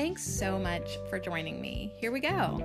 [0.00, 1.92] Thanks so much for joining me.
[1.98, 2.56] Here we go.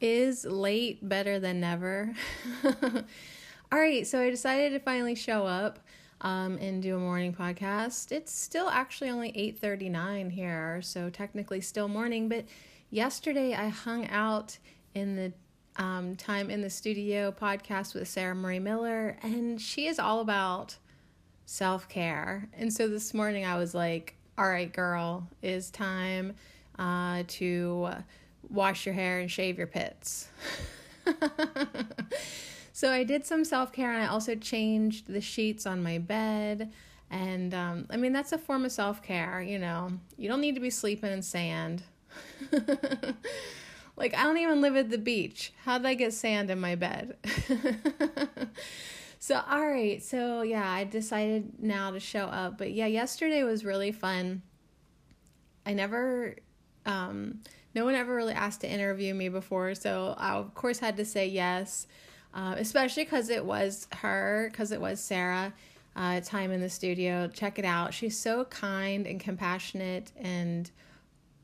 [0.00, 2.12] Is late better than never?
[2.64, 5.78] All right, so I decided to finally show up
[6.22, 8.10] um, and do a morning podcast.
[8.10, 12.46] It's still actually only 8:39 here, so technically still morning, but
[12.90, 14.58] yesterday I hung out
[14.96, 15.32] in the
[15.80, 20.78] um, Thyme in the Studio podcast with Sarah Marie Miller, and she is all about
[21.46, 22.48] self care.
[22.58, 26.34] And so this morning I was like, all right, girl, it's time
[26.78, 27.88] uh, to
[28.50, 30.28] wash your hair and shave your pits.
[32.72, 36.72] so I did some self care and I also changed the sheets on my bed.
[37.10, 39.90] And um, I mean, that's a form of self care, you know.
[40.18, 41.84] You don't need to be sleeping in sand.
[43.96, 45.52] like, I don't even live at the beach.
[45.64, 47.16] How did I get sand in my bed?
[49.26, 50.00] So, all right.
[50.00, 52.58] So, yeah, I decided now to show up.
[52.58, 54.40] But yeah, yesterday was really fun.
[55.66, 56.36] I never,
[56.84, 57.40] um,
[57.74, 59.74] no one ever really asked to interview me before.
[59.74, 61.88] So, I, of course, had to say yes,
[62.34, 65.52] uh, especially because it was her, because it was Sarah.
[65.96, 67.26] Uh, Thyme in the Studio.
[67.26, 67.92] Check it out.
[67.92, 70.70] She's so kind and compassionate and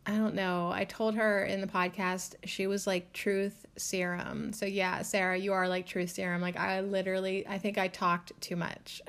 [0.04, 0.70] I don't know.
[0.72, 4.52] I told her in the podcast she was like truth serum.
[4.52, 6.42] So yeah, Sarah, you are like truth serum.
[6.42, 9.00] Like I literally I think I talked too much.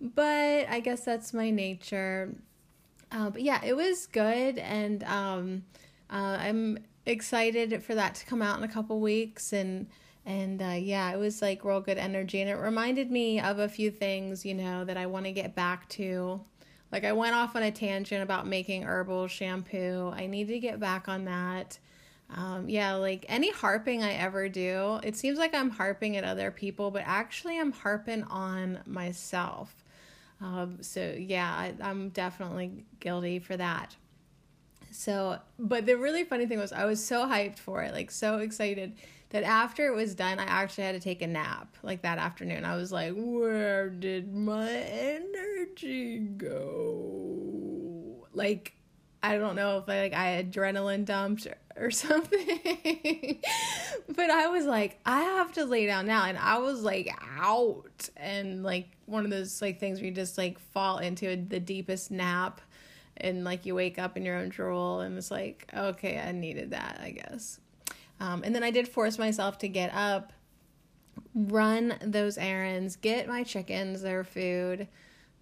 [0.00, 2.34] but I guess that's my nature.
[3.10, 5.64] Uh, but yeah, it was good and um,
[6.10, 9.86] uh, I'm excited for that to come out in a couple weeks and
[10.26, 13.68] and uh, yeah, it was like real good energy and it reminded me of a
[13.68, 16.40] few things, you know, that I want to get back to
[16.94, 20.12] like I went off on a tangent about making herbal shampoo.
[20.14, 21.76] I need to get back on that.
[22.30, 26.52] Um, yeah, like any harping I ever do, it seems like I'm harping at other
[26.52, 29.74] people, but actually I'm harping on myself.
[30.40, 33.96] Um, so yeah, I, I'm definitely guilty for that.
[34.92, 38.38] So, but the really funny thing was, I was so hyped for it, like so
[38.38, 38.92] excited
[39.34, 42.64] that after it was done, I actually had to take a nap like that afternoon.
[42.64, 48.28] I was like, where did my energy go?
[48.32, 48.74] Like,
[49.24, 53.40] I don't know if I, like I adrenaline dumped or something.
[54.14, 56.26] but I was like, I have to lay down now.
[56.26, 60.38] And I was like out and like one of those like things where you just
[60.38, 62.60] like fall into the deepest nap
[63.16, 66.70] and like you wake up in your own drool and it's like, okay, I needed
[66.70, 67.58] that, I guess.
[68.24, 70.32] Um, and then I did force myself to get up,
[71.34, 74.88] run those errands, get my chickens their food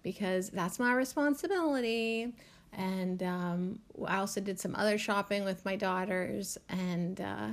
[0.01, 2.33] because that's my responsibility.
[2.73, 7.49] And um, I also did some other shopping with my daughters and uh,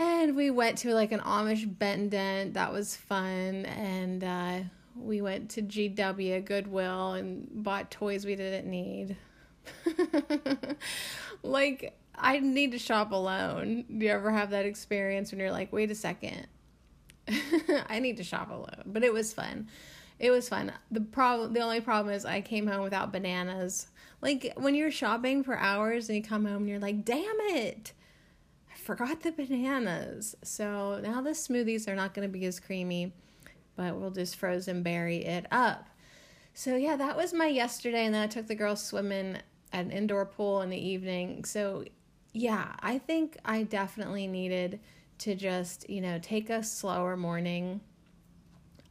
[0.00, 2.54] and we went to like an Amish bent dent.
[2.54, 3.66] That was fun.
[3.66, 4.58] And uh,
[4.96, 9.16] we went to GW Goodwill and bought toys we didn't need.
[11.42, 13.84] like I need to shop alone.
[13.96, 16.46] Do you ever have that experience when you're like, wait a second,
[17.88, 18.82] I need to shop alone?
[18.86, 19.68] But it was fun.
[20.18, 20.72] It was fun.
[20.90, 23.88] The problem, the only problem is I came home without bananas.
[24.20, 27.92] Like when you're shopping for hours and you come home and you're like, damn it,
[28.72, 30.34] I forgot the bananas.
[30.42, 33.12] So now the smoothies are not going to be as creamy,
[33.76, 35.88] but we'll just frozen berry it up.
[36.52, 39.36] So yeah, that was my yesterday, and then I took the girls swimming
[39.72, 41.44] at an indoor pool in the evening.
[41.44, 41.84] So
[42.32, 44.80] yeah, I think I definitely needed
[45.18, 47.80] to just, you know, take a slower morning.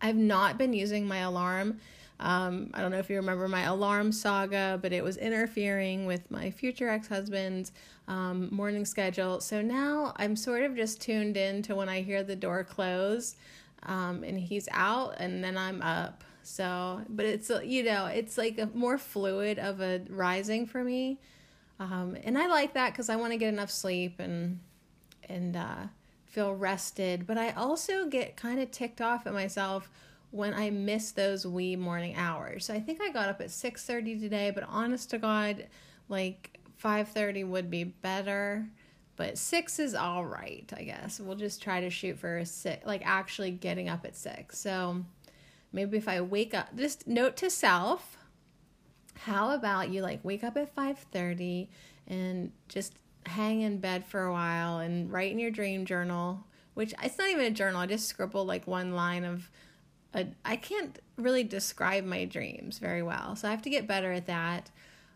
[0.01, 1.79] I've not been using my alarm.
[2.19, 6.29] Um, I don't know if you remember my alarm saga, but it was interfering with
[6.31, 7.71] my future ex husband's
[8.07, 9.39] um, morning schedule.
[9.39, 13.35] So now I'm sort of just tuned in to when I hear the door close
[13.83, 16.23] um, and he's out, and then I'm up.
[16.43, 21.19] So, but it's, you know, it's like a more fluid of a rising for me.
[21.79, 24.59] Um, and I like that because I want to get enough sleep and
[25.29, 25.87] and uh,
[26.25, 27.27] feel rested.
[27.27, 29.89] But I also get kind of ticked off at myself
[30.31, 32.65] when I miss those wee morning hours.
[32.65, 35.67] So I think I got up at six thirty today, but honest to God,
[36.09, 38.67] like five thirty would be better.
[39.15, 41.19] But six is all right, I guess.
[41.19, 44.59] We'll just try to shoot for a six, like actually getting up at six.
[44.59, 45.03] So
[45.71, 48.16] maybe if I wake up, just note to self,
[49.19, 51.67] how about you like wake up at 5:30
[52.07, 52.93] and just
[53.25, 57.29] hang in bed for a while and write in your dream journal, which it's not
[57.29, 57.81] even a journal.
[57.81, 59.49] I just scribble like one line of
[60.13, 63.35] a, I can't really describe my dreams very well.
[63.35, 64.71] So I have to get better at that.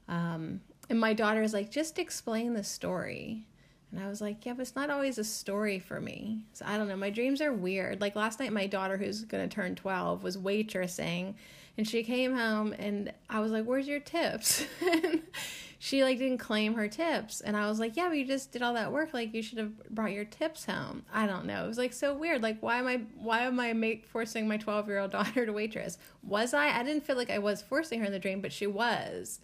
[0.08, 3.46] Um, and my daughter is like, just explain the story.
[3.92, 6.46] And I was like, yeah, but it's not always a story for me.
[6.54, 6.96] So I don't know.
[6.96, 8.02] My dreams are weird.
[8.02, 11.36] Like last night, my daughter, who's going to turn 12, was waitressing.
[11.82, 14.64] And she came home and I was like, where's your tips?
[15.80, 17.42] she like didn't claim her tips.
[17.42, 19.16] And I was like, yeah, but you just did all that work.
[19.16, 21.04] Like you should have brought your tips home.
[21.12, 21.66] I don't know.
[21.66, 22.44] It was like so weird.
[22.44, 25.52] Like why am I, why am I make, forcing my 12 year old daughter to
[25.52, 25.98] waitress?
[26.22, 26.68] Was I?
[26.70, 29.40] I didn't feel like I was forcing her in the dream, but she was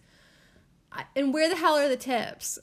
[1.14, 2.58] and where the hell are the tips?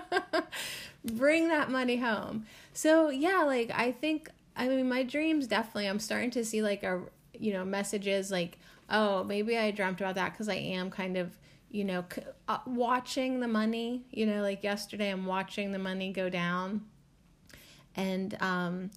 [1.04, 2.46] Bring that money home.
[2.72, 6.82] So, yeah, like I think I mean my dreams definitely I'm starting to see like
[6.82, 7.02] a
[7.42, 8.58] you know messages like
[8.92, 11.36] oh, maybe I dreamt about that cuz I am kind of
[11.70, 16.12] you know c- uh, watching the money, you know, like yesterday I'm watching the money
[16.12, 16.82] go down.
[17.96, 18.90] And um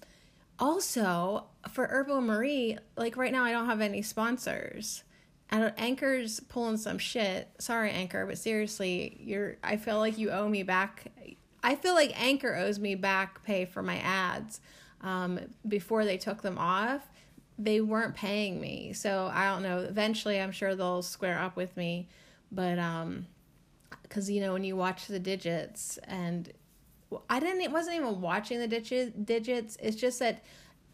[0.58, 5.02] also for Herbal Marie, like right now I don't have any sponsors
[5.50, 7.48] and Anchor's pulling some shit.
[7.58, 9.56] Sorry, Anchor, but seriously, you're.
[9.62, 11.12] I feel like you owe me back.
[11.62, 14.60] I feel like Anchor owes me back pay for my ads.
[15.02, 17.08] Um, before they took them off,
[17.58, 18.92] they weren't paying me.
[18.92, 19.78] So I don't know.
[19.78, 22.08] Eventually, I'm sure they'll square up with me.
[22.52, 23.26] But um,
[24.02, 26.52] because you know when you watch the digits, and
[27.30, 27.62] I didn't.
[27.62, 29.12] It wasn't even watching the digits.
[29.16, 29.76] Digits.
[29.80, 30.42] It's just that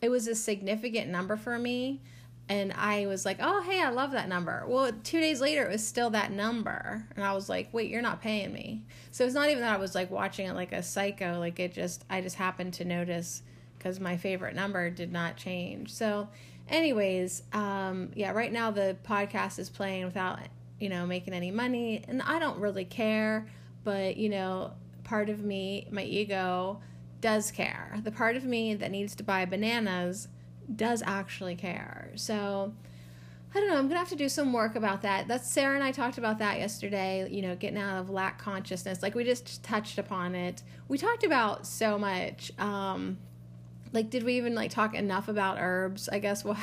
[0.00, 2.00] it was a significant number for me
[2.48, 5.70] and I was like, "Oh, hey, I love that number." Well, 2 days later it
[5.70, 9.34] was still that number, and I was like, "Wait, you're not paying me." So it's
[9.34, 12.20] not even that I was like watching it like a psycho, like it just I
[12.20, 13.42] just happened to notice
[13.78, 15.92] cuz my favorite number did not change.
[15.92, 16.28] So
[16.72, 20.40] anyways, um yeah, right now the podcast is playing without,
[20.80, 23.46] you know, making any money, and I don't really care,
[23.84, 24.72] but you know,
[25.04, 26.80] part of me, my ego
[27.20, 27.98] does care.
[28.02, 30.28] The part of me that needs to buy bananas
[30.74, 32.10] does actually care.
[32.16, 32.74] So
[33.54, 33.76] I don't know.
[33.76, 35.28] I'm gonna have to do some work about that.
[35.28, 37.28] That's Sarah and I talked about that yesterday.
[37.30, 39.02] You know, getting out of lack consciousness.
[39.02, 40.62] Like we just touched upon it.
[40.88, 42.50] We talked about so much.
[42.58, 43.18] Um,
[43.92, 46.08] like, did we even like talk enough about herbs?
[46.10, 46.44] I guess.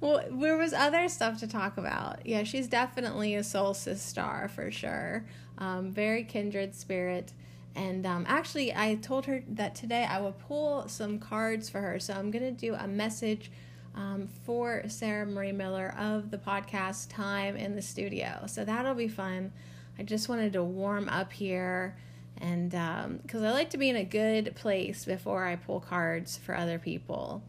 [0.00, 2.26] Well, well, there was other stuff to talk about.
[2.26, 5.24] Yeah, she's definitely a solstice star for sure.
[5.56, 7.32] Um, very kindred spirit.
[7.74, 11.98] And um, actually, I told her that today I will pull some cards for her.
[11.98, 13.50] So I'm going to do a message
[13.94, 18.44] um, for Sarah Marie Miller of the podcast Thyme in the Studio.
[18.46, 19.52] So that'll be fun.
[19.98, 21.96] I just wanted to warm up here.
[22.38, 26.36] And because um, I like to be in a good place before I pull cards
[26.36, 27.42] for other people.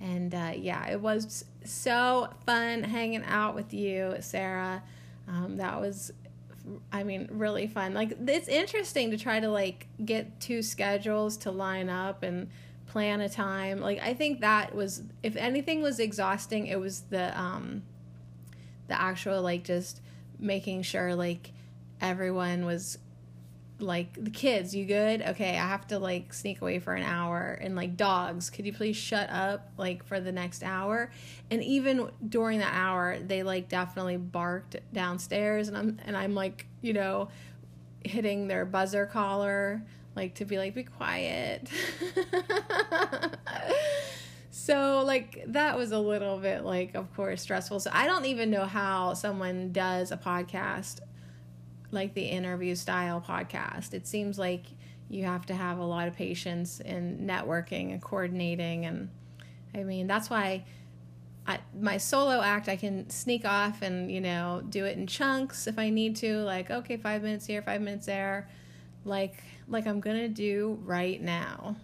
[0.00, 4.82] And uh, yeah, it was so fun hanging out with you, Sarah.
[5.28, 6.12] Um, that was
[6.92, 7.94] I mean, really fun.
[7.94, 12.48] Like it's interesting to try to like get two schedules to line up and
[12.86, 13.80] plan a time.
[13.80, 17.82] Like I think that was if anything was exhausting, it was the um
[18.88, 20.00] the actual like just
[20.38, 21.52] making sure like
[22.00, 22.98] everyone was
[23.82, 25.22] like the kids you good?
[25.22, 27.58] Okay i have to like sneak away for an hour.
[27.60, 31.10] And like dogs could you please shut up like for the next hour?
[31.50, 35.68] And even during that hour they like definitely barked downstairs.
[35.68, 37.28] And i'm and i'm like you know
[38.04, 39.82] hitting their buzzer collar
[40.16, 41.68] like to be like be quiet.
[44.54, 47.80] So like that was a little bit like of course stressful.
[47.80, 51.00] So i don't even know how someone does a podcast
[51.92, 53.94] like the interview style podcast.
[53.94, 54.64] It seems like
[55.08, 59.10] you have to have a lot of patience in networking and coordinating and
[59.74, 60.64] I mean, that's why
[61.46, 65.66] I, my solo act I can sneak off and, you know, do it in chunks
[65.66, 68.48] if I need to, like okay, 5 minutes here, 5 minutes there,
[69.04, 71.76] like like I'm going to do right now.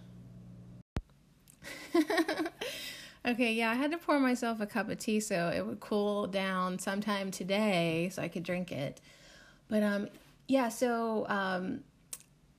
[3.25, 6.27] okay, yeah, I had to pour myself a cup of tea so it would cool
[6.27, 9.01] down sometime today so I could drink it.
[9.69, 10.09] But um,
[10.47, 11.81] yeah, so um,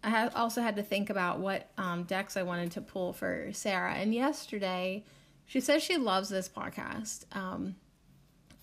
[0.02, 3.94] I also had to think about what um, decks I wanted to pull for Sarah.
[3.94, 5.04] And yesterday,
[5.46, 7.24] she says she loves this podcast.
[7.32, 7.74] Um,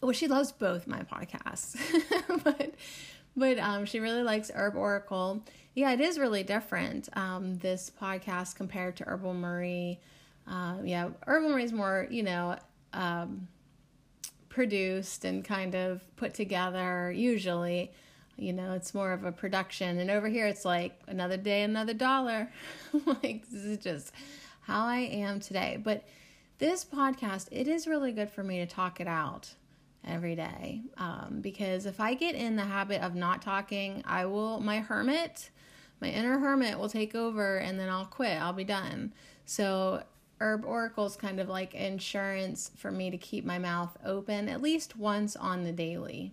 [0.01, 1.77] well, she loves both my podcasts,
[2.43, 2.73] but
[3.35, 5.43] but um, she really likes Herb Oracle.
[5.75, 7.07] Yeah, it is really different.
[7.13, 9.99] Um, this podcast compared to Herbal Marie.
[10.47, 12.57] Uh, yeah, Herbal Marie is more, you know,
[12.93, 13.47] um,
[14.49, 17.91] produced and kind of put together usually.
[18.37, 19.99] You know, it's more of a production.
[19.99, 22.51] And over here, it's like another day, another dollar.
[23.05, 24.13] like, this is just
[24.61, 25.79] how I am today.
[25.83, 26.03] But
[26.59, 29.53] this podcast, it is really good for me to talk it out
[30.05, 30.81] every day.
[30.97, 35.49] Um, because if I get in the habit of not talking, I will, my hermit,
[35.99, 38.39] my inner hermit will take over and then I'll quit.
[38.41, 39.13] I'll be done.
[39.45, 40.03] So,
[40.39, 44.61] Herb Oracle is kind of like insurance for me to keep my mouth open at
[44.61, 46.31] least once on the daily,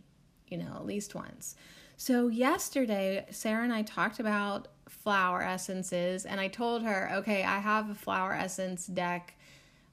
[0.48, 1.56] you know, at least once.
[1.96, 7.58] So, yesterday, Sarah and I talked about flower essences, and I told her, okay, I
[7.58, 9.34] have a flower essence deck.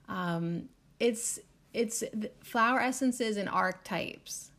[0.08, 1.39] Um, it's
[1.74, 2.03] it's
[2.43, 4.51] flower essences and archetypes,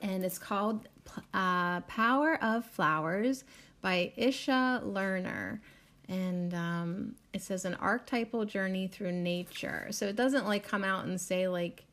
[0.00, 0.88] and it's called
[1.34, 3.44] uh, Power of Flowers
[3.80, 5.60] by Isha Lerner.
[6.08, 9.88] And um, it says an archetypal journey through nature.
[9.90, 11.84] So it doesn't like come out and say like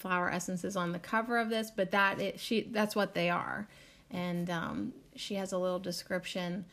[0.00, 3.68] flower essences on the cover of this, but that it she that's what they are.
[4.10, 6.64] And um, she has a little description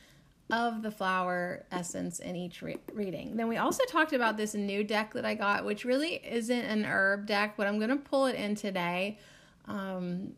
[0.50, 3.36] of the flower essence in each re- reading.
[3.36, 6.86] Then we also talked about this new deck that I got, which really isn't an
[6.86, 9.20] herb deck, but I'm going to pull it in today.
[9.66, 10.34] Um,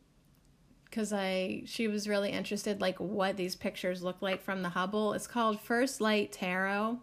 [0.84, 5.12] because I she was really interested like what these pictures look like from the Hubble.
[5.12, 6.98] It's called First Light Tarot.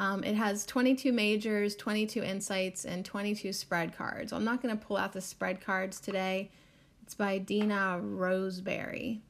[0.00, 4.32] Um, it has 22 majors, 22 insights, and 22 spread cards.
[4.32, 6.50] I'm not going to pull out the spread cards today.
[7.02, 9.20] It's by Dina Roseberry.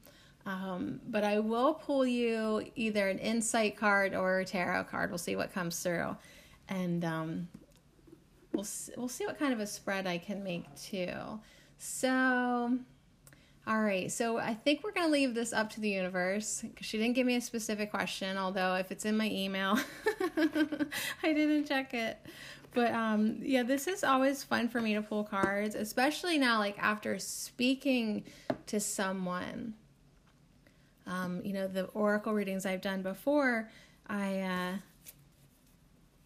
[0.45, 5.11] Um, but I will pull you either an insight card or a tarot card.
[5.11, 6.15] We'll see what comes through,
[6.69, 7.49] and um,
[8.53, 11.11] we'll we'll see what kind of a spread I can make too.
[11.79, 12.79] So,
[13.67, 14.11] all right.
[14.11, 17.27] So I think we're gonna leave this up to the universe because she didn't give
[17.27, 18.37] me a specific question.
[18.37, 19.77] Although if it's in my email,
[21.23, 22.17] I didn't check it.
[22.73, 26.79] But um, yeah, this is always fun for me to pull cards, especially now, like
[26.79, 28.23] after speaking
[28.67, 29.73] to someone
[31.07, 33.69] um, you know, the oracle readings I've done before,
[34.07, 34.73] I uh,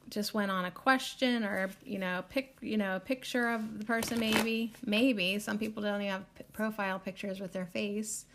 [0.09, 3.85] just went on a question or you know, pick you know, a picture of the
[3.85, 4.19] person.
[4.19, 8.25] Maybe, maybe some people don't even have profile pictures with their face.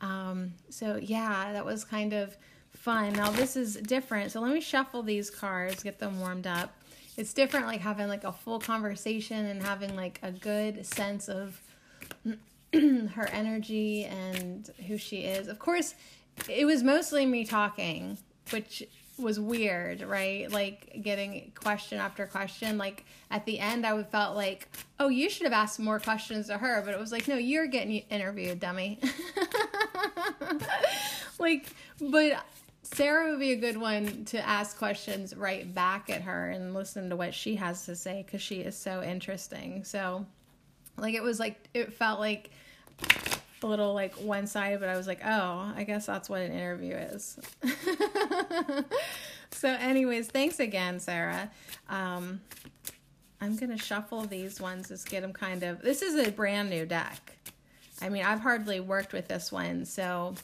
[0.00, 2.36] Um, so yeah, that was kind of
[2.70, 3.12] fun.
[3.12, 4.32] Now this is different.
[4.32, 6.74] So let me shuffle these cards, get them warmed up.
[7.16, 11.60] It's different, like having like a full conversation and having like a good sense of
[12.72, 15.46] her energy and who she is.
[15.46, 15.94] Of course,
[16.48, 18.16] it was mostly me talking,
[18.50, 18.82] which
[19.18, 20.50] was weird, right?
[20.50, 22.78] Like getting question after question.
[22.78, 26.46] Like at the end, I would felt like, oh, you should have asked more questions
[26.48, 28.98] to her, but it was like, no, you're getting interviewed, dummy.
[31.38, 31.66] like,
[32.00, 32.44] but
[32.82, 37.10] Sarah would be a good one to ask questions right back at her and listen
[37.10, 39.84] to what she has to say because she is so interesting.
[39.84, 40.26] So,
[40.96, 42.50] like, it was like, it felt like
[43.62, 46.52] a little like one sided, but I was like, oh, I guess that's what an
[46.52, 47.38] interview is.
[49.50, 51.50] so, anyways, thanks again, Sarah.
[51.88, 52.40] Um,
[53.40, 55.82] I'm gonna shuffle these ones, just get them kind of.
[55.82, 57.36] This is a brand new deck.
[58.00, 60.34] I mean, I've hardly worked with this one, so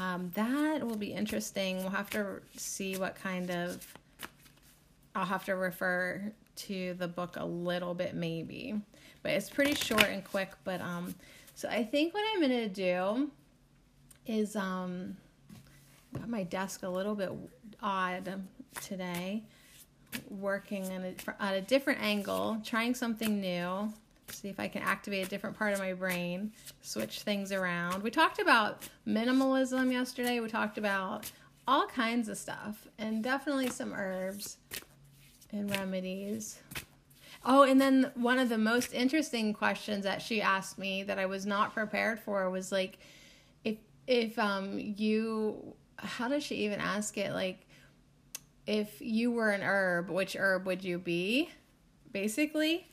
[0.00, 1.78] um, that will be interesting.
[1.78, 3.86] We'll have to see what kind of.
[5.14, 8.80] I'll have to refer to the book a little bit, maybe,
[9.22, 10.50] but it's pretty short and quick.
[10.64, 11.14] But um,
[11.56, 13.30] so I think what I'm gonna do
[14.26, 15.16] is um,
[16.12, 17.32] got my desk a little bit
[17.82, 18.42] odd
[18.82, 19.42] today,
[20.28, 23.90] working a, at a different angle, trying something new.
[24.32, 28.02] See if I can activate a different part of my brain, switch things around.
[28.02, 30.40] We talked about minimalism yesterday.
[30.40, 31.30] We talked about
[31.66, 34.58] all kinds of stuff, and definitely some herbs
[35.52, 36.58] and remedies.
[37.44, 41.26] Oh, and then one of the most interesting questions that she asked me that I
[41.26, 42.98] was not prepared for was like,
[43.64, 43.76] if
[44.06, 47.32] if um you, how does she even ask it?
[47.32, 47.66] Like,
[48.66, 51.50] if you were an herb, which herb would you be?
[52.12, 52.86] Basically,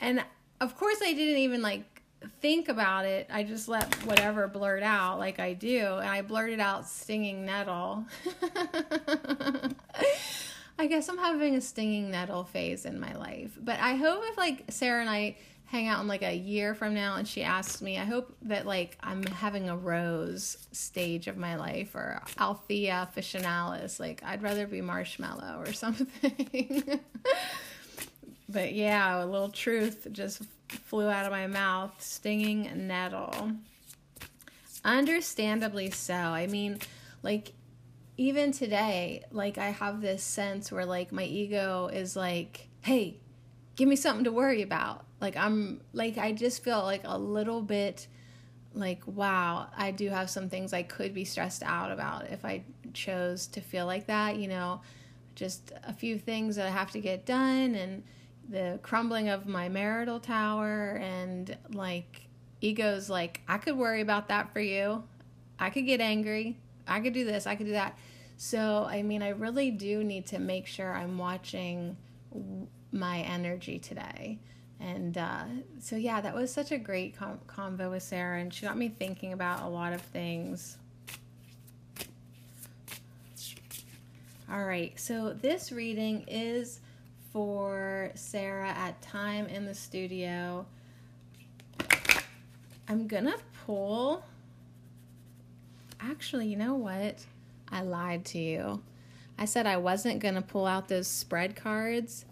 [0.00, 0.24] and
[0.60, 2.02] of course I didn't even like
[2.40, 3.28] think about it.
[3.30, 8.06] I just let whatever blurt out like I do, and I blurted out stinging nettle.
[10.80, 13.50] I guess I'm having a stinging nettle phase in my life.
[13.60, 16.94] But I hope if like Sarah and I hang out in like a year from
[16.94, 21.36] now and she asks me, I hope that like I'm having a rose stage of
[21.36, 24.00] my life or Althaea officinalis.
[24.00, 27.00] Like I'd rather be marshmallow or something.
[28.48, 30.40] but yeah, a little truth just
[30.86, 31.92] flew out of my mouth.
[31.98, 33.52] Stinging nettle.
[34.82, 36.14] Understandably so.
[36.14, 36.78] I mean,
[37.22, 37.52] like
[38.20, 43.16] even today, like I have this sense where like my ego is like, hey,
[43.76, 45.06] give me something to worry about.
[45.22, 48.08] Like I'm like I just feel like a little bit
[48.74, 52.62] like wow, I do have some things I could be stressed out about if I
[52.92, 54.82] chose to feel like that, you know.
[55.34, 58.02] just a few things that I have to get done and
[58.50, 62.26] the crumbling of my marital tower and like
[62.60, 65.04] ego's like I could worry about that for you.
[65.58, 66.58] I could get angry.
[66.86, 67.96] I could do this, I could do that.
[68.42, 71.94] So, I mean, I really do need to make sure I'm watching
[72.90, 74.38] my energy today.
[74.80, 75.44] And uh,
[75.78, 78.88] so, yeah, that was such a great com- convo with Sarah, and she got me
[78.88, 80.78] thinking about a lot of things.
[84.50, 86.80] All right, so this reading is
[87.34, 90.64] for Sarah at Thyme in the Studio.
[92.88, 94.24] I'm gonna pull.
[96.00, 97.26] Actually, you know what?
[97.72, 98.82] I lied to you.
[99.38, 102.24] I said I wasn't gonna pull out those spread cards,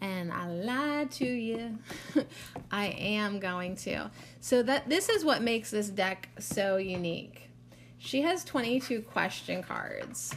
[0.00, 1.78] and I lied to you.
[2.70, 4.10] I am going to.
[4.40, 7.42] So that this is what makes this deck so unique.
[7.98, 10.34] She has 22 question cards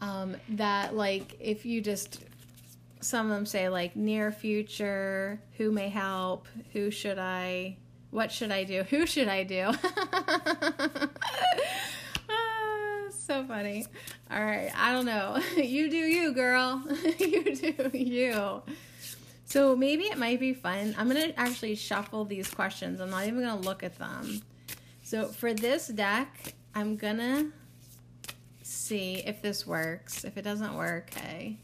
[0.00, 2.24] um, that like if you just
[3.00, 7.76] some of them say like near future who may help who should i
[8.10, 9.70] what should i do who should i do
[13.46, 13.86] funny
[14.30, 16.82] all right i don't know you do you girl
[17.18, 18.62] you do you
[19.44, 23.40] so maybe it might be fun i'm gonna actually shuffle these questions i'm not even
[23.40, 24.42] gonna look at them
[25.02, 27.50] so for this deck i'm gonna
[28.68, 30.24] see if this works.
[30.24, 31.58] If it doesn't work, hey.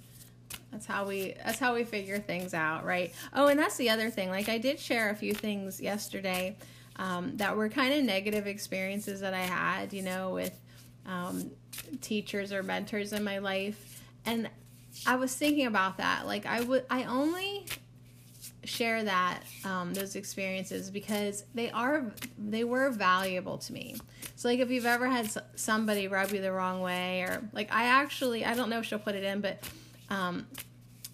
[0.73, 3.14] That's how we that's how we figure things out, right?
[3.33, 4.28] Oh, and that's the other thing.
[4.28, 6.57] Like I did share a few things yesterday
[6.97, 10.59] um, that were kind of negative experiences that I had, you know, with
[11.07, 11.52] um,
[12.00, 14.49] teachers or mentors in my life, and
[15.07, 16.26] I was thinking about that.
[16.26, 17.66] Like I would, I only
[18.64, 23.95] share that um, those experiences because they are they were valuable to me
[24.37, 27.85] so like if you've ever had somebody rub you the wrong way or like i
[27.85, 29.62] actually i don't know if she'll put it in but
[30.11, 30.47] um,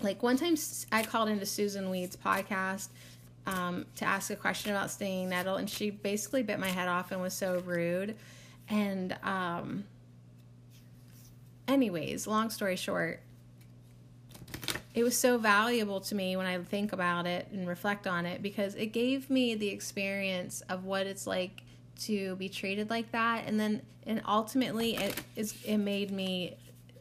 [0.00, 0.57] like one time
[0.93, 2.88] i called into Susun Weed's podcast
[3.46, 7.11] um, to ask a question about stinging nettle and she basically bit my head off
[7.11, 8.16] and was so rude
[8.68, 9.85] and um,
[11.70, 13.20] anyways long story short
[14.92, 18.42] it was so valuable to me when I think about it and reflect on it
[18.42, 21.62] because it gave me the experience of what it's like
[22.00, 26.56] to be treated like that and then and ultimately it is it made me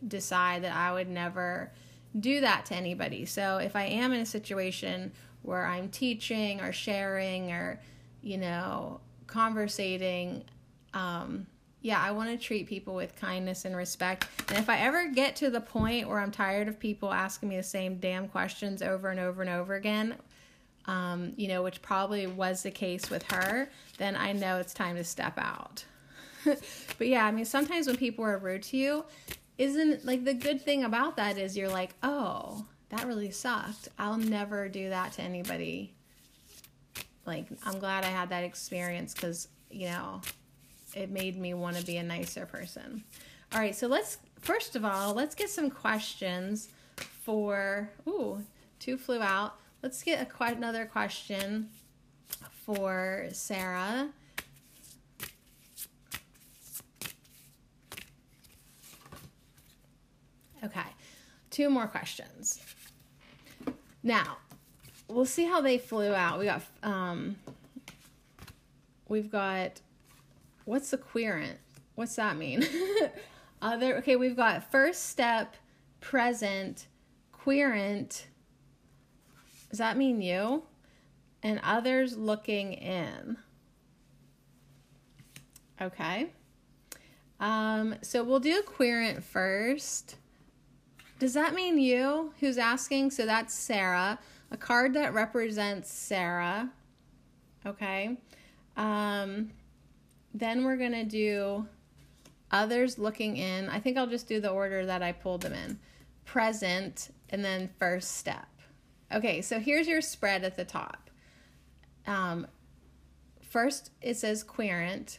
[0.08, 1.71] decide that I would never
[2.17, 3.25] do that to anybody.
[3.25, 7.79] So if I am in a situation where I'm teaching or sharing or
[8.21, 10.43] you know conversating
[10.93, 11.45] um
[11.82, 14.28] yeah, I want to treat people with kindness and respect.
[14.50, 17.58] And if I ever get to the point where I'm tired of people asking me
[17.58, 20.15] the same damn questions over and over and over again,
[20.86, 24.98] um, you know, which probably was the case with her, then I know it's time
[24.98, 25.86] to step out.
[26.44, 29.06] but yeah, I mean, sometimes when people are rude to you,
[29.58, 33.89] isn't like the good thing about that is you're like, oh, that really sucked.
[33.98, 35.94] I'll never do that to anybody.
[37.26, 40.22] Like, I'm glad I had that experience because, you know,
[40.95, 43.04] it made me want to be a nicer person.
[43.54, 48.43] All right, so let's first of all, let's get some questions for ooh,
[48.80, 49.56] two flew out.
[49.82, 51.69] Let's get a quite another question
[52.65, 54.10] for Sarah.
[60.63, 60.82] Okay.
[61.49, 62.60] Two more questions.
[64.04, 64.38] Now,
[65.08, 66.39] we'll see how they flew out.
[66.39, 67.36] We got um
[69.08, 69.82] we've got
[70.69, 71.58] What's the querent?
[71.95, 72.63] What's that mean?
[73.63, 75.55] Other okay, we've got first step,
[75.99, 76.86] present,
[77.32, 78.27] querent.
[79.71, 80.62] Does that mean you?
[81.41, 83.38] And others looking in.
[85.82, 86.27] Okay.
[87.39, 90.17] Um, so we'll do querent first.
[91.17, 93.10] Does that mean you who's asking?
[93.10, 94.19] So that's Sarah,
[94.51, 96.69] a card that represents Sarah.
[97.65, 98.19] Okay.
[98.77, 99.49] Um,
[100.34, 101.68] then we're going to do
[102.52, 103.70] others looking in.
[103.70, 105.80] I think I'll just do the order that I pulled them in
[106.26, 108.48] present and then first step.
[109.12, 111.10] Okay, so here's your spread at the top.
[112.06, 112.46] Um,
[113.42, 115.18] first, it says querent,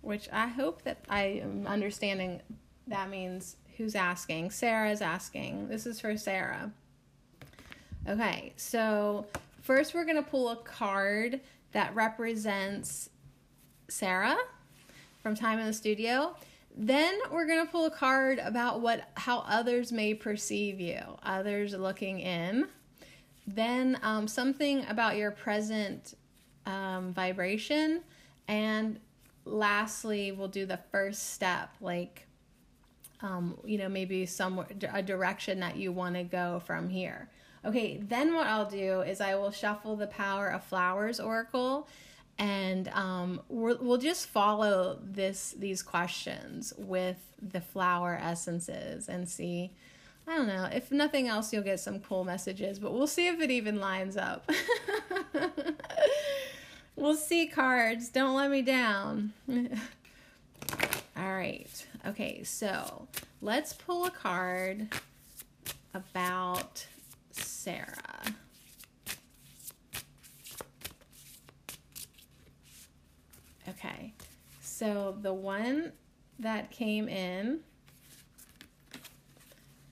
[0.00, 2.40] which I hope that I am understanding
[2.86, 4.50] that means who's asking.
[4.50, 5.68] Sarah's asking.
[5.68, 6.72] This is for Sarah.
[8.08, 9.26] Okay, so
[9.60, 11.40] first we're going to pull a card
[11.72, 13.10] that represents
[13.88, 14.36] Sarah
[15.22, 16.36] from Thyme in the Studio.
[16.76, 21.74] Then we're going to pull a card about what how others may perceive you, others
[21.74, 22.68] looking in.
[23.46, 26.14] Then um, something about your present
[26.66, 28.02] um, vibration.
[28.46, 29.00] And
[29.44, 32.26] lastly, we'll do the first step, like
[33.20, 37.28] um, you know, maybe some a direction that you want to go from here.
[37.64, 41.88] Okay, then what I'll do is I will shuffle the Power of Flowers Oracle,
[42.38, 49.72] and um, we will just follow this these questions with the flower essences and see.
[50.26, 50.68] I don't know.
[50.70, 54.14] If nothing else, you'll get some cool messages, but we'll see if it even lines
[54.14, 54.50] up.
[56.96, 58.10] we'll see, cards.
[58.10, 59.32] Don't let me down.
[61.16, 61.86] All right.
[62.06, 63.08] Okay, so
[63.40, 64.88] let's pull a card
[65.94, 66.86] about
[67.32, 68.34] Sarah.
[73.70, 74.14] Okay,
[74.60, 75.92] so the one
[76.38, 77.60] that came in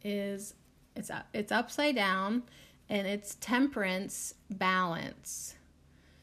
[0.02, 0.54] is
[0.94, 2.44] it's it's upside down
[2.88, 5.54] and it's temperance balance.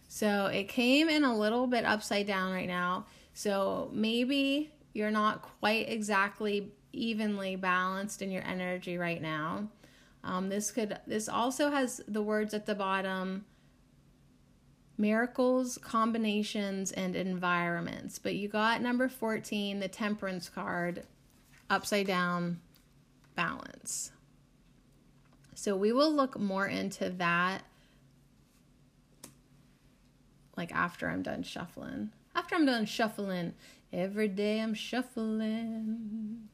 [0.08, 3.06] So it came in a little bit upside down right now.
[3.34, 9.68] So maybe you're not quite exactly evenly balanced in your energy right now.
[10.24, 13.46] Um, this could this also has the words at the bottom
[14.97, 18.19] miracles, combinations, and environments.
[18.19, 21.03] But you got number 14, the temperance card,
[21.69, 22.60] upside down
[23.36, 24.12] balance.
[25.56, 27.63] So we will look more into that
[30.56, 32.12] like after I'm done shuffling.
[32.36, 33.53] After I'm done shuffling,
[33.91, 36.49] every day I'm shuffling.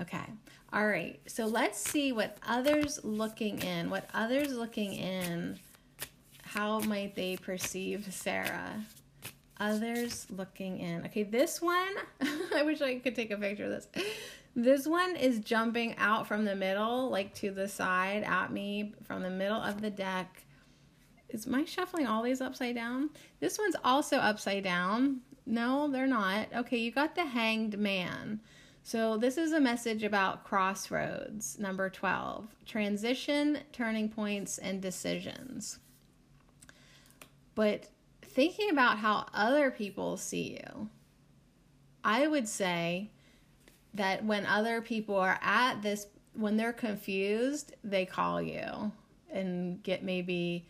[0.00, 0.24] Okay.
[0.72, 1.20] All right.
[1.26, 5.58] So let's see what others looking in, what others looking in,
[6.54, 8.84] how might they perceive Sarah?
[9.58, 11.04] Others looking in.
[11.06, 11.94] Okay, this one,
[12.54, 13.88] I wish I could take a picture of this.
[14.54, 19.22] This one is jumping out from the middle, like to the side at me from
[19.22, 20.44] the middle of the deck.
[21.30, 23.08] Is my shuffling all these upside down?
[23.40, 25.20] This one's also upside down.
[25.46, 26.48] No, they're not.
[26.54, 28.40] Okay, you got the hanged man.
[28.82, 35.78] So, this is a message about crossroads, number 12 transition, turning points, and decisions.
[37.54, 37.88] But
[38.22, 40.88] thinking about how other people see you,
[42.04, 43.10] I would say
[43.94, 48.92] that when other people are at this, when they're confused, they call you
[49.30, 50.66] and get maybe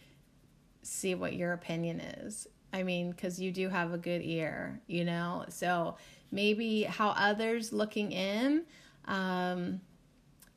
[0.83, 2.49] see what your opinion is.
[2.73, 5.45] I mean, because you do have a good ear, you know?
[5.49, 5.97] So
[6.31, 8.65] maybe how others looking in,
[9.05, 9.81] um,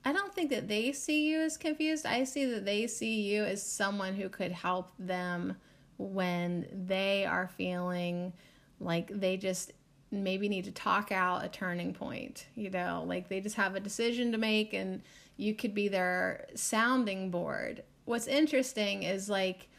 [0.03, 2.05] I don't think that they see you as confused.
[2.05, 5.57] I see that they see you as someone who could help them
[5.97, 8.33] when they are feeling
[8.79, 9.71] like they just
[10.11, 13.79] maybe need to talk out a turning point, you know, like they just have a
[13.79, 15.01] decision to make and
[15.37, 17.83] you could be their sounding board.
[18.05, 19.69] What's interesting is like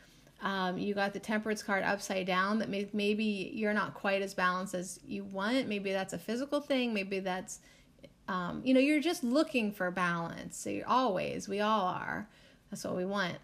[0.42, 4.35] um, you got the temperance card upside down that may, maybe you're not quite as
[4.35, 5.68] balanced as you want.
[5.68, 6.92] Maybe that's a physical thing.
[6.92, 7.61] Maybe that's
[8.29, 10.59] um, you know you're just looking for balance.
[10.59, 12.29] So you're always we all are.
[12.70, 13.37] That's what we want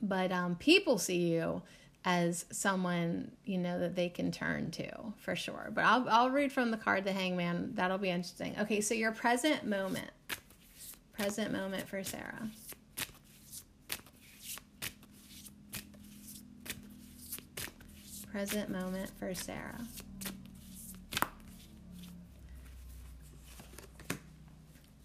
[0.00, 1.62] but um, people see you
[2.04, 5.70] as someone you know that they can turn to for sure.
[5.74, 7.72] But I'll, I'll read from the card the hangman.
[7.74, 8.54] That'll be interesting.
[8.60, 10.10] Okay so your present moment.
[11.12, 12.48] Present moment for sarah.
[18.30, 19.80] Present moment for Sarah.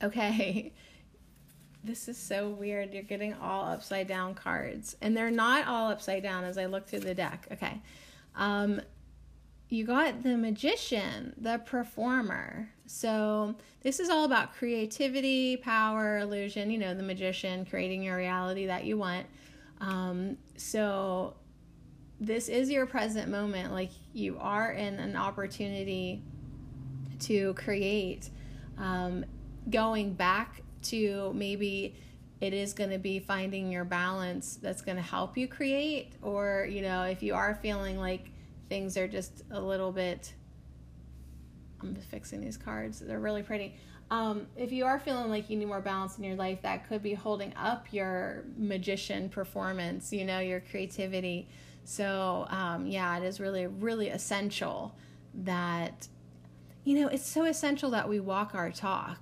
[0.03, 0.73] Okay,
[1.83, 2.93] this is so weird.
[2.93, 6.87] You're getting all upside down cards, and they're not all upside down as I look
[6.87, 7.47] through the deck.
[7.51, 7.81] Okay,
[8.35, 8.81] um,
[9.69, 12.69] you got the magician, the performer.
[12.85, 18.67] So, this is all about creativity, power, illusion, you know, the magician creating your reality
[18.67, 19.25] that you want.
[19.81, 21.35] Um, so,
[22.19, 23.73] this is your present moment.
[23.73, 26.21] Like you are in an opportunity
[27.21, 28.29] to create.
[28.77, 29.25] Um,
[29.69, 31.95] going back to maybe
[32.41, 36.67] it is going to be finding your balance that's going to help you create or
[36.69, 38.29] you know if you are feeling like
[38.69, 40.33] things are just a little bit
[41.81, 43.75] i'm fixing these cards they're really pretty.
[44.11, 47.01] Um, if you are feeling like you need more balance in your life that could
[47.01, 51.47] be holding up your magician performance you know your creativity.
[51.85, 54.95] So, um, yeah, it is really, really essential
[55.33, 56.07] that,
[56.83, 59.19] you know, it's so essential that we walk our talk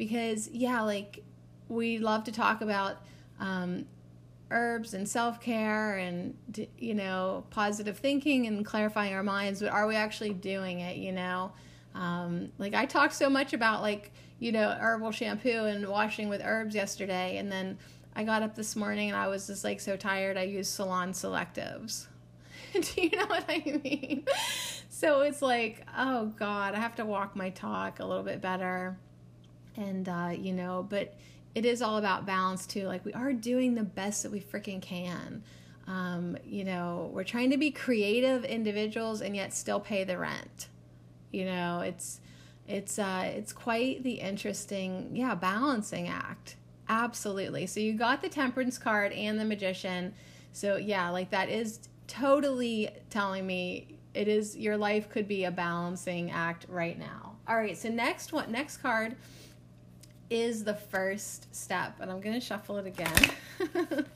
[0.00, 1.22] because, yeah, like
[1.68, 2.96] we love to talk about
[3.38, 3.84] um,
[4.50, 6.34] herbs and self care and,
[6.78, 11.12] you know, positive thinking and clarifying our minds, but are we actually doing it, you
[11.12, 11.52] know?
[11.94, 16.40] Um, like I talked so much about like, you know, herbal shampoo and washing with
[16.42, 17.76] herbs yesterday, and then
[18.16, 20.38] I got up this morning and I was just like so tired.
[20.38, 22.06] I used salon selectives.
[22.72, 24.24] Do you know what I mean?
[24.88, 28.98] So it's like, oh God, I have to walk my talk a little bit better.
[29.76, 31.14] And, uh, you know, but
[31.54, 32.86] it is all about balance too.
[32.86, 35.42] Like we are doing the best that we freaking can.
[35.86, 40.68] Um, you know, we're trying to be creative individuals and yet still pay the rent.
[41.32, 42.20] You know, it's
[42.68, 46.56] it's uh it's quite the interesting, yeah, balancing act.
[46.88, 47.66] Absolutely.
[47.66, 50.14] So you got the temperance card and the magician.
[50.52, 55.50] So yeah, like that is totally telling me it is your life could be a
[55.50, 57.36] balancing act right now.
[57.48, 59.16] All right, so next what next card
[60.30, 63.30] is the first step, and I'm going to shuffle it again.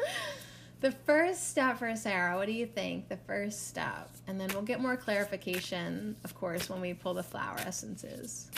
[0.80, 3.08] the first step for Sarah, what do you think?
[3.08, 4.10] The first step.
[4.28, 8.48] And then we'll get more clarification, of course, when we pull the flower essences.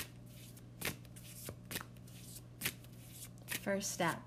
[3.63, 4.21] First step.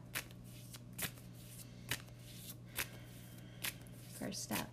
[4.20, 4.68] First step.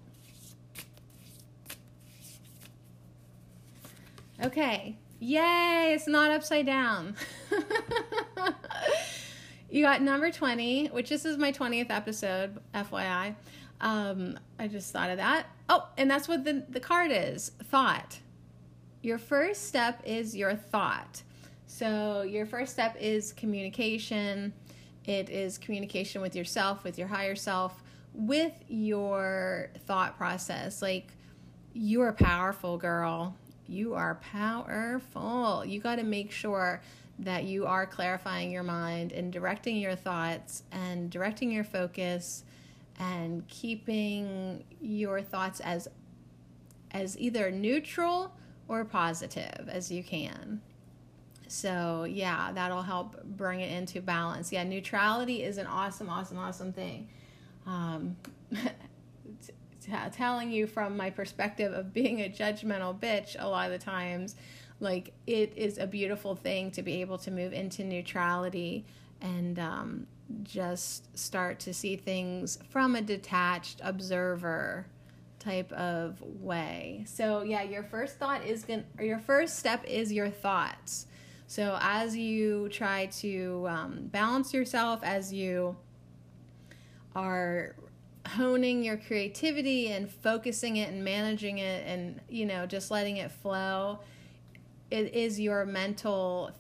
[4.42, 4.97] Okay.
[5.21, 7.16] Yay, it's not upside down.
[9.71, 13.35] you got number 20, which this is my 20th episode, FYI.
[13.81, 15.47] Um, I just thought of that.
[15.69, 18.19] Oh, and that's what the, the card is thought.
[19.03, 21.23] Your first step is your thought.
[21.66, 24.53] So, your first step is communication.
[25.05, 27.83] It is communication with yourself, with your higher self,
[28.14, 30.81] with your thought process.
[30.81, 31.09] Like,
[31.75, 33.37] you're powerful, girl
[33.69, 35.64] you are powerful.
[35.64, 36.81] You got to make sure
[37.19, 42.45] that you are clarifying your mind and directing your thoughts and directing your focus
[42.99, 45.89] and keeping your thoughts as
[46.93, 48.33] as either neutral
[48.69, 50.61] or positive as you can.
[51.49, 54.53] So, yeah, that'll help bring it into balance.
[54.53, 57.09] Yeah, neutrality is an awesome, awesome, awesome thing.
[57.67, 58.17] Um,
[60.13, 64.35] telling you from my perspective of being a judgmental bitch a lot of the times
[64.81, 68.85] like it is a beautiful thing to be able to move into neutrality
[69.21, 70.07] and um,
[70.43, 74.87] just start to see things from a detached observer
[75.39, 77.05] type of way.
[77.07, 81.07] So yeah your first thought is going or your first step is your thoughts.
[81.47, 85.77] So as you try to um, balance yourself as you
[87.15, 87.77] are
[88.27, 93.31] honing your creativity and focusing it and managing it and you know just letting it
[93.31, 94.01] flow
[94.90, 96.51] it is your mental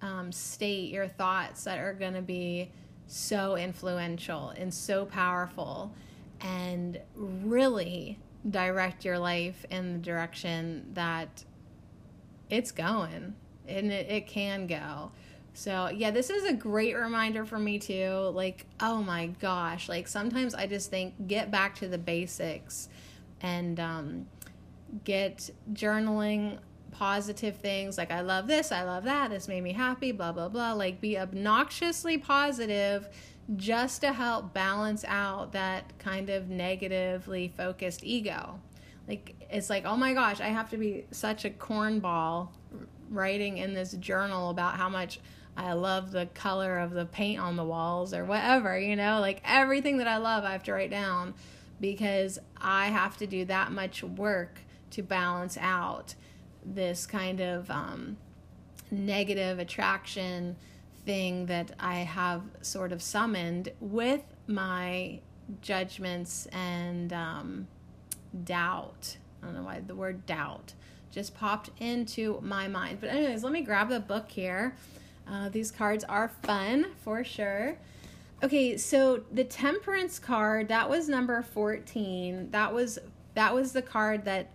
[0.00, 2.70] um, state your thoughts that are going to be
[3.06, 5.92] so influential and so powerful
[6.40, 8.18] and really
[8.50, 11.44] direct your life in the direction that
[12.50, 13.34] it's going
[13.68, 15.12] and it, it can go
[15.54, 18.30] so, yeah, this is a great reminder for me too.
[18.34, 22.88] Like, oh my gosh, like sometimes I just think get back to the basics
[23.42, 24.26] and um,
[25.04, 26.58] get journaling
[26.92, 30.48] positive things like I love this, I love that, this made me happy, blah, blah,
[30.48, 30.72] blah.
[30.72, 33.08] Like, be obnoxiously positive
[33.56, 38.60] just to help balance out that kind of negatively focused ego.
[39.08, 42.48] Like, it's like, oh my gosh, I have to be such a cornball
[43.10, 45.18] writing in this journal about how much
[45.56, 49.42] I love the color of the paint on the walls or whatever, you know, like
[49.44, 51.34] everything that I love, I have to write down
[51.80, 54.60] because I have to do that much work
[54.92, 56.14] to balance out
[56.64, 58.16] this kind of um,
[58.90, 60.56] negative attraction
[61.04, 65.20] thing that I have sort of summoned with my
[65.60, 67.66] judgments and um,
[68.44, 69.16] doubt.
[69.42, 70.74] I don't know why the word doubt
[71.10, 72.98] just popped into my mind.
[73.00, 74.74] But, anyways, let me grab the book here
[75.28, 77.78] uh, these cards are fun for sure.
[78.42, 82.50] Okay, so the Temperance card that was number fourteen.
[82.50, 82.98] That was
[83.34, 84.50] that was the card that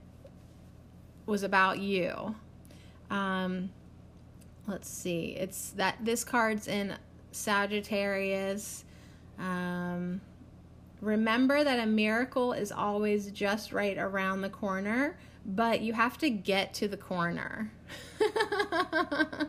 [1.28, 2.36] was about you.
[3.12, 3.70] Um,
[4.66, 5.36] let's see.
[5.38, 6.96] It's that this card's in
[7.32, 8.84] Sagittarius.
[9.38, 10.22] Um,
[11.02, 16.32] remember that a miracle is always just right around the corner, but you have to
[16.32, 17.72] get to the corner.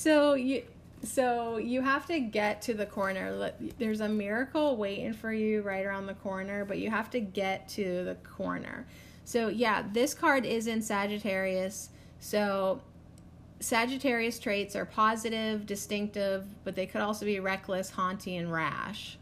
[0.00, 0.62] So you
[1.02, 3.52] so you have to get to the corner.
[3.78, 7.68] There's a miracle waiting for you right around the corner, but you have to get
[7.70, 8.86] to the corner.
[9.30, 11.90] So yeah, this card is in Sagittarius.
[12.18, 12.80] So
[13.60, 19.18] Sagittarius traits are positive, distinctive, but they could also be reckless, haughty, and rash.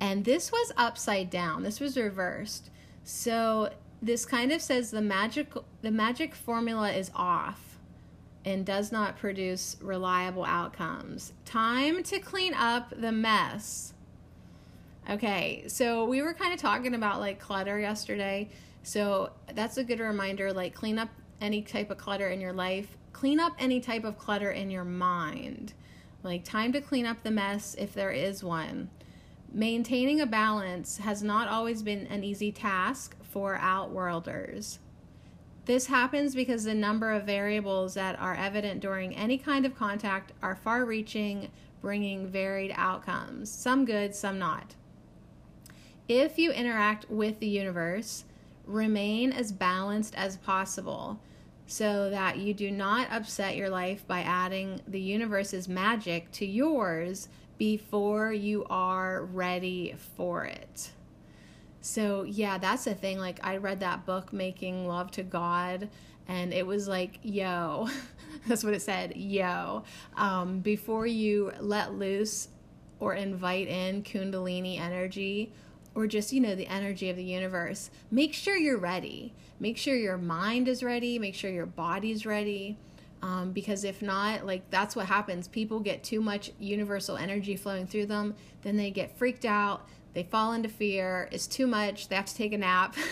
[0.00, 1.62] And this was upside down.
[1.62, 2.70] This was reversed.
[3.04, 3.70] So
[4.02, 7.78] this kind of says the magic the magic formula is off
[8.44, 11.34] and does not produce reliable outcomes.
[11.44, 13.94] Time to clean up the mess.
[15.10, 18.48] Okay, so we were kind of talking about like clutter yesterday.
[18.82, 21.08] So that's a good reminder like clean up
[21.40, 24.84] any type of clutter in your life clean up any type of clutter in your
[24.84, 25.74] mind.
[26.22, 28.90] Like, time to clean up the mess if there is one.
[29.52, 34.78] Maintaining a balance has not always been an easy task for outworlders.
[35.66, 40.32] This happens because the number of variables that are evident during any kind of contact
[40.42, 44.74] are far reaching, bringing varied outcomes, some good, some not.
[46.10, 48.24] If you interact with the universe,
[48.66, 51.20] remain as balanced as possible
[51.68, 57.28] so that you do not upset your life by adding the universe's magic to yours
[57.58, 60.90] before you are ready for it.
[61.80, 63.20] So, yeah, that's the thing.
[63.20, 65.88] Like, I read that book, Making Love to God,
[66.26, 67.88] and it was like, yo,
[68.48, 69.84] that's what it said, yo.
[70.16, 72.48] Um, before you let loose
[72.98, 75.52] or invite in Kundalini energy
[75.94, 79.32] or just, you know, the energy of the universe, make sure you're ready.
[79.58, 82.78] Make sure your mind is ready, make sure your body's ready.
[83.22, 85.46] Um, because if not, like that's what happens.
[85.46, 89.86] People get too much universal energy flowing through them, then they get freaked out.
[90.14, 91.28] They fall into fear.
[91.30, 92.08] It's too much.
[92.08, 92.96] They have to take a nap.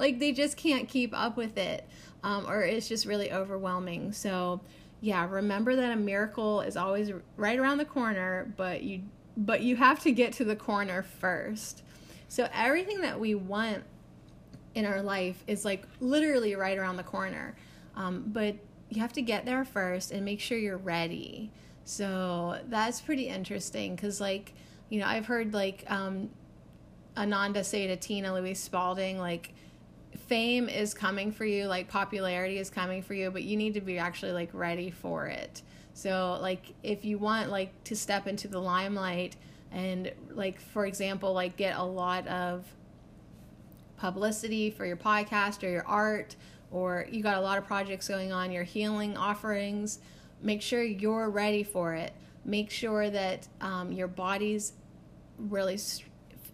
[0.00, 1.86] Like they just can't keep up with it
[2.24, 4.12] um, or it's just really overwhelming.
[4.12, 4.62] So
[5.02, 9.00] yeah remember that a miracle is always right around the corner but you
[9.36, 11.82] but you have to get to the corner first.
[12.28, 13.82] So everything that we want
[14.74, 17.56] in our life is like literally right around the corner.
[17.96, 18.56] Um, but
[18.88, 21.50] you have to get there first and make sure you're ready.
[21.84, 24.52] So that's pretty interesting because like
[24.90, 26.28] you know, I've heard like um,
[27.16, 29.54] Ananda say to Tina Louise Spalding, like,
[30.26, 33.80] fame is coming for you, like, popularity is coming for you, but you need to
[33.80, 35.62] be actually like ready for it.
[36.00, 39.36] So, like, if you want like to step into the limelight
[39.70, 42.64] and, like, for example, like get a lot of
[43.98, 46.36] publicity for your podcast or your art,
[46.70, 49.98] or you got a lot of projects going on, your healing offerings,
[50.40, 52.14] make sure you're ready for it.
[52.46, 54.72] Make sure that um, your body's
[55.38, 55.78] really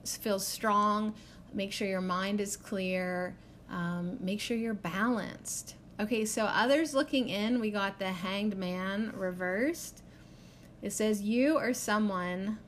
[0.05, 1.15] feels strong.
[1.55, 3.37] Make sure your mind is clear.
[3.71, 5.77] Um, make sure you're balanced.
[5.99, 10.03] Okay, so others looking in, we got the hanged man reversed.
[10.83, 12.59] It says, You or someone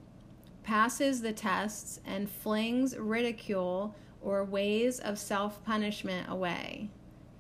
[0.62, 6.88] passes the tests and flings ridicule or ways of self punishment away.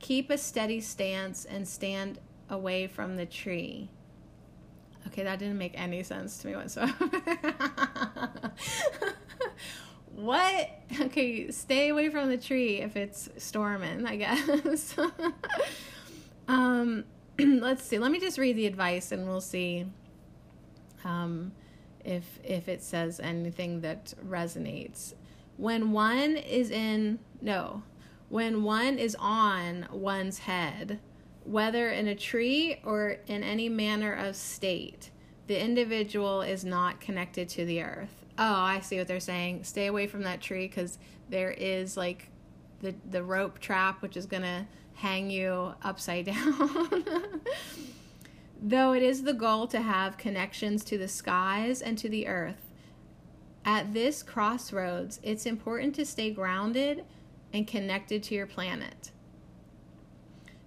[0.00, 2.20] Keep a steady stance and stand
[2.50, 3.90] away from the tree.
[5.06, 6.92] Okay, that didn't make any sense to me whatsoever.
[10.18, 10.70] what?
[11.00, 14.96] Okay, stay away from the tree if it's storming, I guess.
[16.48, 17.04] um,
[17.38, 17.98] let's see.
[17.98, 19.86] Let me just read the advice and we'll see
[21.04, 21.52] um,
[22.04, 25.12] if if it says anything that resonates.
[25.58, 27.82] When one is in no,
[28.28, 31.00] when one is on one's head,
[31.44, 35.10] whether in a tree or in any manner of state,
[35.46, 38.17] the individual is not connected to the earth.
[38.38, 39.64] Oh, I see what they're saying.
[39.64, 40.98] Stay away from that tree because
[41.28, 42.30] there is like
[42.80, 47.40] the the rope trap, which is gonna hang you upside down.
[48.60, 52.72] Though it is the goal to have connections to the skies and to the earth,
[53.64, 57.04] at this crossroads, it's important to stay grounded
[57.52, 59.10] and connected to your planet.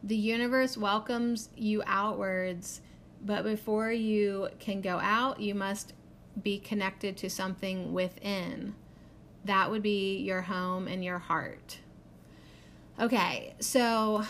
[0.03, 2.81] The universe welcomes you outwards,
[3.23, 5.93] but before you can go out, you must
[6.41, 8.75] be connected to something within.
[9.45, 11.79] That would be your home and your heart.
[12.99, 14.23] Okay, so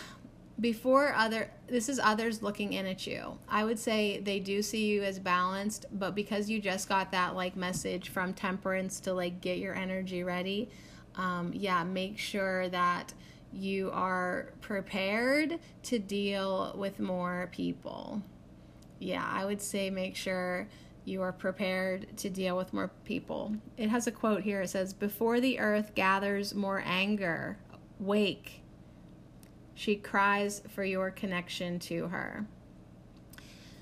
[0.60, 3.38] before other this is others looking in at you.
[3.48, 7.34] I would say they do see you as balanced, but because you just got that
[7.34, 10.68] like message from temperance to like get your energy ready,
[11.16, 13.12] um, yeah, make sure that
[13.52, 18.22] you are prepared to deal with more people.
[18.98, 20.68] Yeah, I would say make sure
[21.04, 23.54] you are prepared to deal with more people.
[23.76, 24.62] It has a quote here.
[24.62, 27.58] It says, Before the earth gathers more anger,
[27.98, 28.62] wake.
[29.74, 32.46] She cries for your connection to her.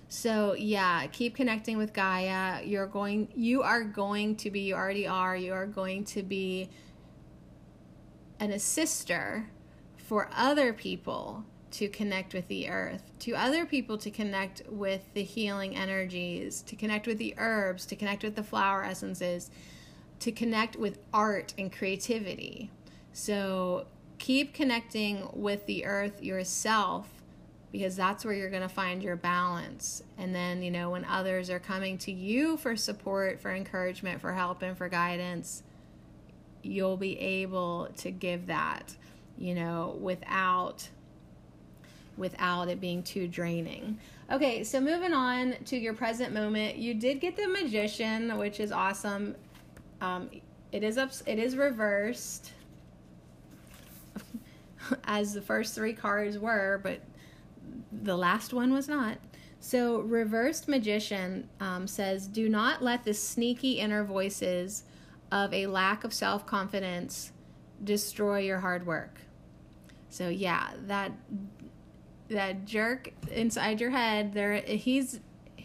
[0.08, 2.62] So, yeah, keep connecting with Gaia.
[2.64, 5.36] You're going you are going to be you already are.
[5.36, 6.68] You are going to be
[8.40, 9.48] an assister
[9.98, 15.22] for other people to connect with the earth, to other people to connect with the
[15.22, 19.50] healing energies, to connect with the herbs, to connect with the flower essences,
[20.18, 22.70] to connect with art and creativity.
[23.12, 23.86] So
[24.18, 27.08] keep connecting with the earth yourself
[27.72, 30.02] because that's where you're going to find your balance.
[30.18, 34.32] And then, you know, when others are coming to you for support, for encouragement, for
[34.32, 35.62] help, and for guidance,
[36.62, 38.96] you'll be able to give that
[39.40, 40.88] you know, without
[42.16, 43.98] without it being too draining.
[44.30, 48.70] Okay, so moving on to your present moment, you did get the magician, which is
[48.70, 49.34] awesome.
[50.00, 50.30] Um,
[50.72, 52.52] it is up, it is reversed,
[55.04, 57.00] as the first three cards were, but
[58.02, 59.18] the last one was not.
[59.62, 64.84] So, reversed magician um, says, "Do not let the sneaky inner voices
[65.30, 67.32] of a lack of self confidence
[67.84, 69.20] destroy your hard work."
[70.08, 71.12] So, yeah, that
[72.30, 75.20] that jerk inside your head, there he's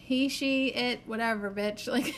[0.06, 1.88] he, she, it, whatever, bitch.
[1.96, 2.16] Like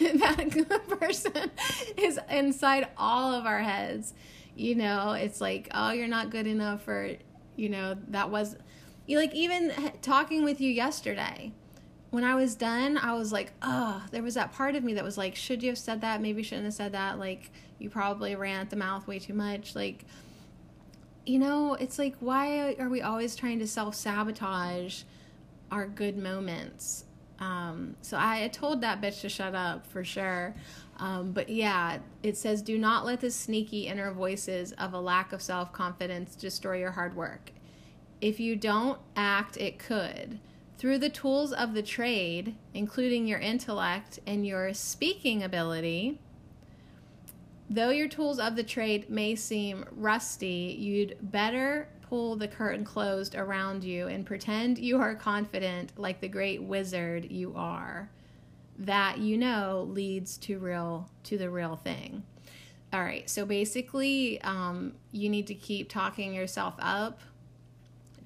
[0.69, 1.51] that person
[1.97, 4.13] is inside all of our heads.
[4.55, 7.13] You know, it's like, oh, you're not good enough for,
[7.57, 8.57] you know, that was,
[9.07, 9.73] you like even
[10.03, 11.53] talking with you yesterday.
[12.11, 15.05] When I was done, I was like, oh, there was that part of me that
[15.05, 16.21] was like, should you have said that?
[16.21, 17.19] Maybe shouldn't have said that.
[17.19, 19.75] Like, you probably ran at the mouth way too much.
[19.75, 20.05] Like,
[21.29, 25.03] you know, it's like, why are we always trying to self sabotage
[25.71, 27.05] our good moments?
[27.39, 30.55] Um, so I told that bitch to shut up for sure.
[30.99, 35.33] Um, but yeah, it says, do not let the sneaky inner voices of a lack
[35.33, 37.53] of self confidence destroy your hard work.
[38.21, 40.41] If you don't act, it could.
[40.79, 46.21] Through the tools of the trade, including your intellect and your speaking ability,
[47.71, 53.35] though your tools of the trade may seem rusty, you'd better pull the curtain closed
[53.35, 58.11] around you and pretend you are confident like the great wizard you are.
[58.79, 62.23] That you know leads to real to the real thing.
[62.93, 67.21] All right, so basically, um, you need to keep talking yourself up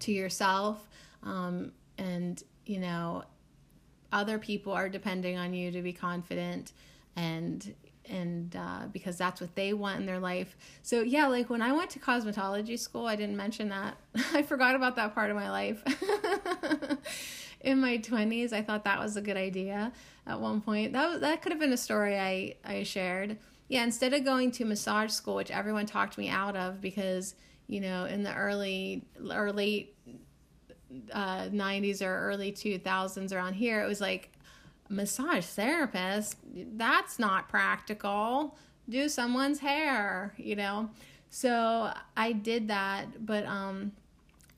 [0.00, 0.86] to yourself,
[1.24, 3.24] um, and you know,
[4.12, 6.72] other people are depending on you to be confident,
[7.16, 7.74] and
[8.08, 10.56] and uh, because that's what they want in their life.
[10.82, 13.96] So yeah, like when I went to cosmetology school, I didn't mention that.
[14.32, 15.82] I forgot about that part of my life.
[17.60, 19.92] in my 20s, I thought that was a good idea
[20.26, 20.92] at one point.
[20.92, 23.38] That was, that could have been a story I I shared.
[23.68, 27.34] Yeah, instead of going to massage school, which everyone talked me out of because,
[27.68, 29.96] you know, in the early late
[31.12, 34.31] uh, 90s or early 2000s around here, it was like
[34.92, 36.36] massage therapist,
[36.76, 38.56] that's not practical.
[38.88, 40.90] Do someone's hair, you know?
[41.30, 43.24] So I did that.
[43.24, 43.92] But, um,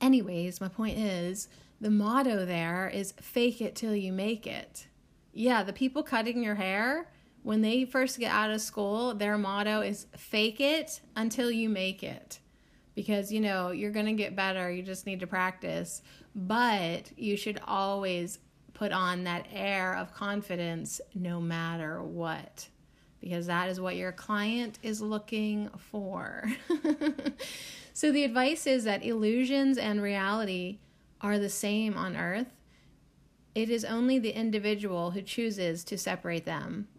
[0.01, 1.47] anyways, my point is
[1.79, 4.87] the motto there is fake it till you make it.
[5.33, 7.11] Yeah, the people cutting your hair,
[7.43, 12.03] when they first get out of school, their motto is fake it until you make
[12.03, 12.39] it.
[12.95, 14.71] Because, you know, you're going to get better.
[14.71, 16.01] You just need to practice.
[16.33, 18.39] But you should always
[18.75, 22.67] put on that air of confidence no matter what,
[23.19, 26.43] because that is what your client is looking for.
[27.93, 30.77] so, the advice is that illusions and reality
[31.21, 32.53] are the same on earth.
[33.55, 36.89] It is only the individual who chooses to separate them.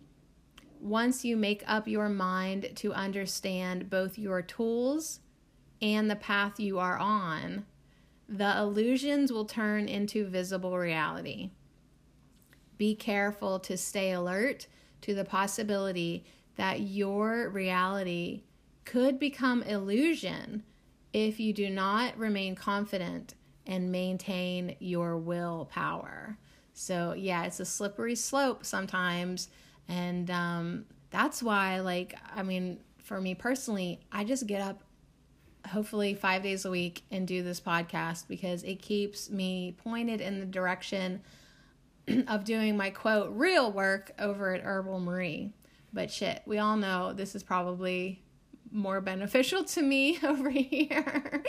[0.80, 5.20] Once you make up your mind to understand both your tools
[5.82, 7.66] and the path you are on,
[8.28, 11.50] the illusions will turn into visible reality.
[12.78, 14.66] Be careful to stay alert
[15.02, 16.24] to the possibility
[16.56, 18.42] that your reality
[18.84, 20.62] could become illusion
[21.12, 23.34] if you do not remain confident
[23.66, 26.38] and maintain your willpower.
[26.72, 29.48] So, yeah, it's a slippery slope sometimes.
[29.88, 34.82] And um, that's why, like, I mean, for me personally, I just get up
[35.68, 40.38] hopefully five days a week and do this podcast because it keeps me pointed in
[40.38, 41.22] the direction
[42.28, 45.52] of doing my quote real work over at Herbal Marie.
[45.92, 48.22] But shit, we all know this is probably
[48.70, 51.42] more beneficial to me over here.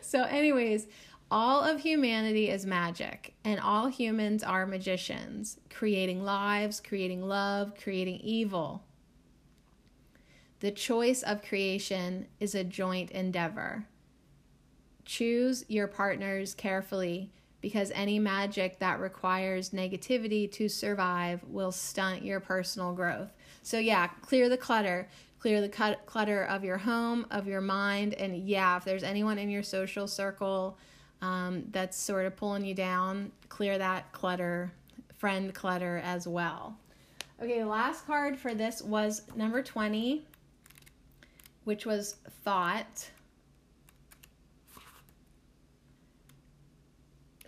[0.00, 0.86] so, anyways,
[1.30, 8.16] all of humanity is magic, and all humans are magicians, creating lives, creating love, creating
[8.16, 8.82] evil.
[10.58, 13.86] The choice of creation is a joint endeavor.
[15.04, 22.40] Choose your partners carefully because any magic that requires negativity to survive will stunt your
[22.40, 23.32] personal growth.
[23.62, 25.08] So, yeah, clear the clutter.
[25.40, 29.48] Clear the clutter of your home, of your mind, and yeah, if there's anyone in
[29.48, 30.76] your social circle
[31.22, 34.70] um, that's sort of pulling you down, clear that clutter,
[35.16, 36.76] friend clutter as well.
[37.42, 40.26] Okay, the last card for this was number 20,
[41.64, 43.08] which was thought.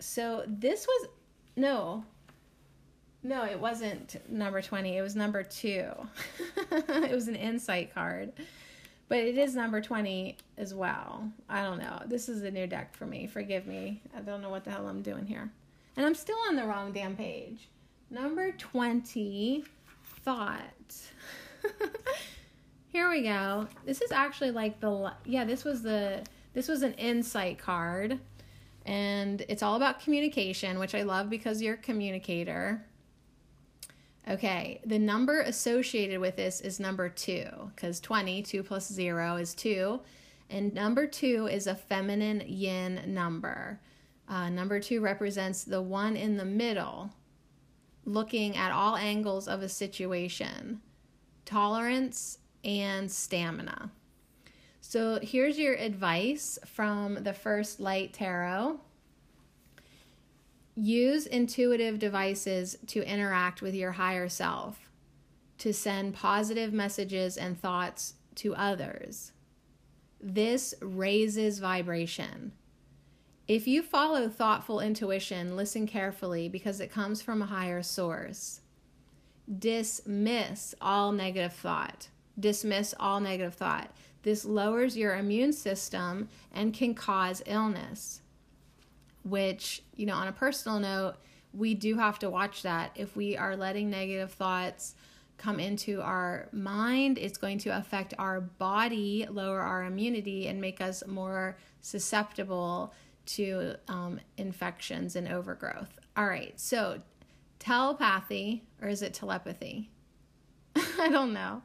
[0.03, 1.07] So this was
[1.55, 2.03] no.
[3.23, 4.97] No, it wasn't number 20.
[4.97, 5.91] It was number 2.
[6.71, 8.33] it was an insight card.
[9.07, 11.31] but it is number 20 as well.
[11.47, 12.01] I don't know.
[12.05, 13.27] This is a new deck for me.
[13.27, 14.01] Forgive me.
[14.15, 15.49] I don't know what the hell I'm doing here.
[15.95, 17.69] And I'm still on the wrong damn page.
[18.09, 19.63] Number 20,
[20.25, 20.59] thought.
[22.87, 23.69] here we go.
[23.85, 28.19] This is actually like the yeah, this was the this was an insight card
[28.85, 32.85] and it's all about communication, which I love because you're a communicator.
[34.29, 39.53] Okay, the number associated with this is number two, because 20, 2 plus 0 is
[39.53, 39.99] 2.
[40.49, 43.79] And number two is a feminine yin number.
[44.27, 47.09] Uh, number two represents the one in the middle,
[48.05, 50.79] looking at all angles of a situation,
[51.45, 53.91] tolerance, and stamina.
[54.93, 58.79] So here's your advice from the First Light Tarot.
[60.75, 64.91] Use intuitive devices to interact with your higher self,
[65.57, 69.31] to send positive messages and thoughts to others.
[70.21, 72.51] This raises vibration.
[73.47, 78.61] If you follow thoughtful intuition, listen carefully because it comes from a higher source.
[79.57, 82.09] Dismiss all negative thought.
[82.39, 83.89] Dismiss all negative thought.
[84.23, 88.21] This lowers your immune system and can cause illness
[89.23, 91.15] which, you know, on a personal note,
[91.53, 92.91] we do have to watch that.
[92.95, 94.95] If we are letting negative thoughts
[95.37, 100.81] come into our mind, it's going to affect our body, lower our immunity, and make
[100.81, 102.93] us more susceptible
[103.25, 105.99] to um, infections and overgrowth.
[106.17, 107.01] All right, so
[107.59, 109.89] telepathy, or is it telepathy?
[110.99, 111.61] I don't know,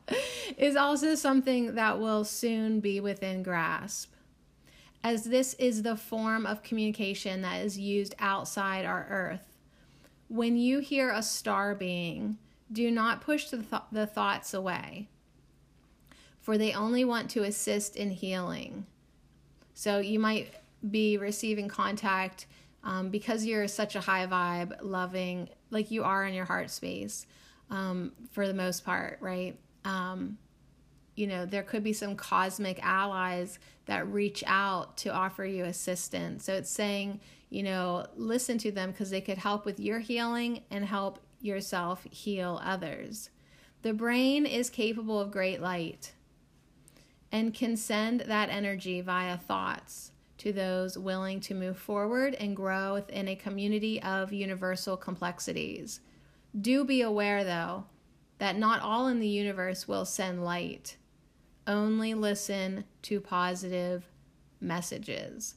[0.57, 4.13] is also something that will soon be within grasp
[5.05, 9.57] as this is the form of communication that is used outside our earth.
[10.29, 12.37] When you hear a star being,
[12.71, 15.09] do not push the, th- the thoughts away,
[16.41, 18.87] for they only want to assist in healing.
[19.75, 20.53] So you might
[20.91, 22.47] be receiving contact
[22.85, 27.27] um, because you're such a high vibe, loving, like you are in your heart space
[27.71, 29.59] um, for the most part, right?
[29.85, 30.39] Um,
[31.15, 36.45] you know, there could be some cosmic allies that reach out to offer you assistance.
[36.45, 40.63] So it's saying, you know, listen to them because they could help with your healing
[40.71, 43.31] and help yourself heal others.
[43.83, 46.13] The brain is capable of great light
[47.31, 52.95] and can send that energy via thoughts to those willing to move forward and grow
[52.95, 56.01] within a community of universal complexities.
[56.59, 57.85] Do be aware, though,
[58.39, 60.97] that not all in the universe will send light
[61.69, 64.09] only listen to positive
[64.61, 65.55] messages.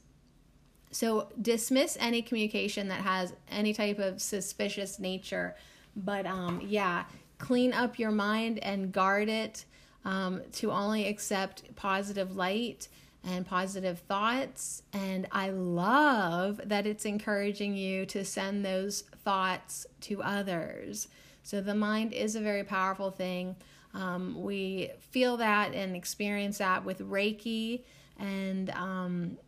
[0.92, 5.56] So dismiss any communication that has any type of suspicious nature.
[5.96, 7.04] But um, yeah,
[7.38, 9.64] clean up your mind and guard it
[10.04, 12.88] um, to only accept positive light
[13.24, 14.82] and positive thoughts.
[14.92, 21.08] And I love that it's encouraging you to send those thoughts to others.
[21.42, 23.56] So the mind is a very powerful thing.
[23.94, 27.82] Um, we feel that and experience that with Reiki,
[28.18, 29.38] and um,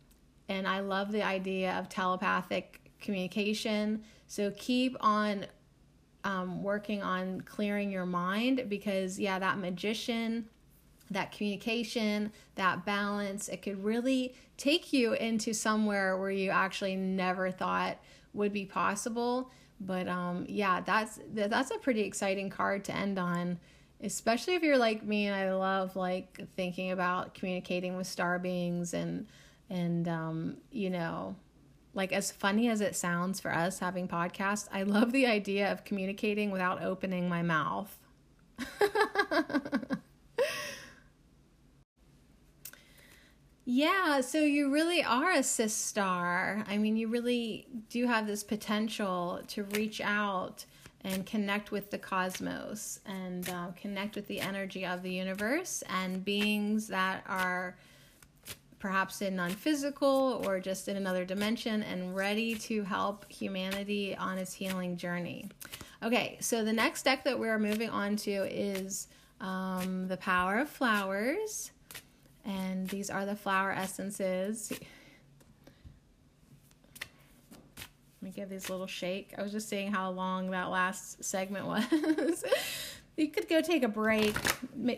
[0.47, 4.03] and I love the idea of telepathic communication.
[4.27, 5.47] So keep on
[6.23, 10.49] um, working on clearing your mind because yeah, that magician,
[11.11, 17.51] that communication, that balance, it could really take you into somewhere where you actually never
[17.51, 17.97] thought
[18.33, 19.51] would be possible.
[19.79, 23.59] But um, yeah, that's that's a pretty exciting card to end on
[24.01, 28.93] especially if you're like me and I love like thinking about communicating with star beings
[28.93, 29.25] and
[29.69, 31.35] and um, you know
[31.95, 35.85] like as funny as it sounds for us having podcasts, I love the idea of
[35.85, 37.97] communicating without opening my mouth.
[43.65, 46.63] yeah, so you really are a cis star.
[46.67, 50.65] I mean, you really do have this potential to reach out
[51.01, 56.23] and connect with the cosmos and uh, connect with the energy of the universe and
[56.23, 57.75] beings that are
[58.77, 64.37] perhaps in non physical or just in another dimension and ready to help humanity on
[64.37, 65.49] its healing journey.
[66.03, 69.07] Okay, so the next deck that we're moving on to is
[69.41, 71.71] um, The Power of Flowers.
[72.45, 74.71] And these are the flower essences.
[78.21, 79.33] Let me give these a little shake.
[79.37, 82.43] I was just seeing how long that last segment was.
[83.17, 84.35] you could go take a break,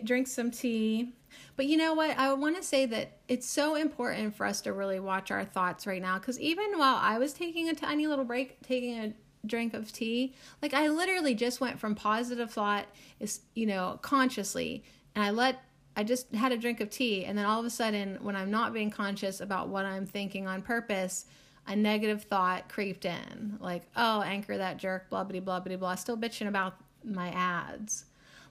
[0.04, 1.14] drink some tea.
[1.56, 2.16] But you know what?
[2.18, 5.86] I want to say that it's so important for us to really watch our thoughts
[5.86, 9.12] right now because even while I was taking a tiny little break, taking a
[9.46, 12.86] drink of tea, like I literally just went from positive thought
[13.20, 14.84] is, you know, consciously
[15.14, 15.62] and I let
[15.98, 18.50] I just had a drink of tea, and then all of a sudden, when I'm
[18.50, 21.26] not being conscious about what I'm thinking on purpose,
[21.66, 25.94] a negative thought creeped in, like, "Oh, anchor that jerk," blah blah blah blah blah.
[25.96, 28.04] Still bitching about my ads,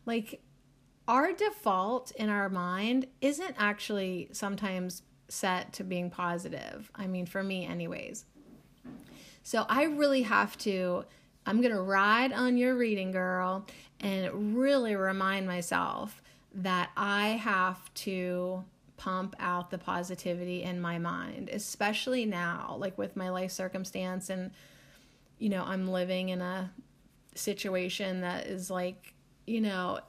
[0.06, 0.42] like.
[1.10, 6.92] Our default in our mind isn't actually sometimes set to being positive.
[6.96, 8.26] I mean, for me, anyways.
[9.42, 11.06] So I really have to,
[11.46, 13.66] I'm going to ride on your reading, girl,
[14.02, 16.22] and really remind myself
[16.58, 18.66] that I have to
[18.98, 24.30] pump out the positivity in my mind, especially now, like with my life circumstance.
[24.30, 24.52] And,
[25.38, 26.72] you know, I'm living in a
[27.36, 29.14] situation that is like,
[29.46, 30.00] you know,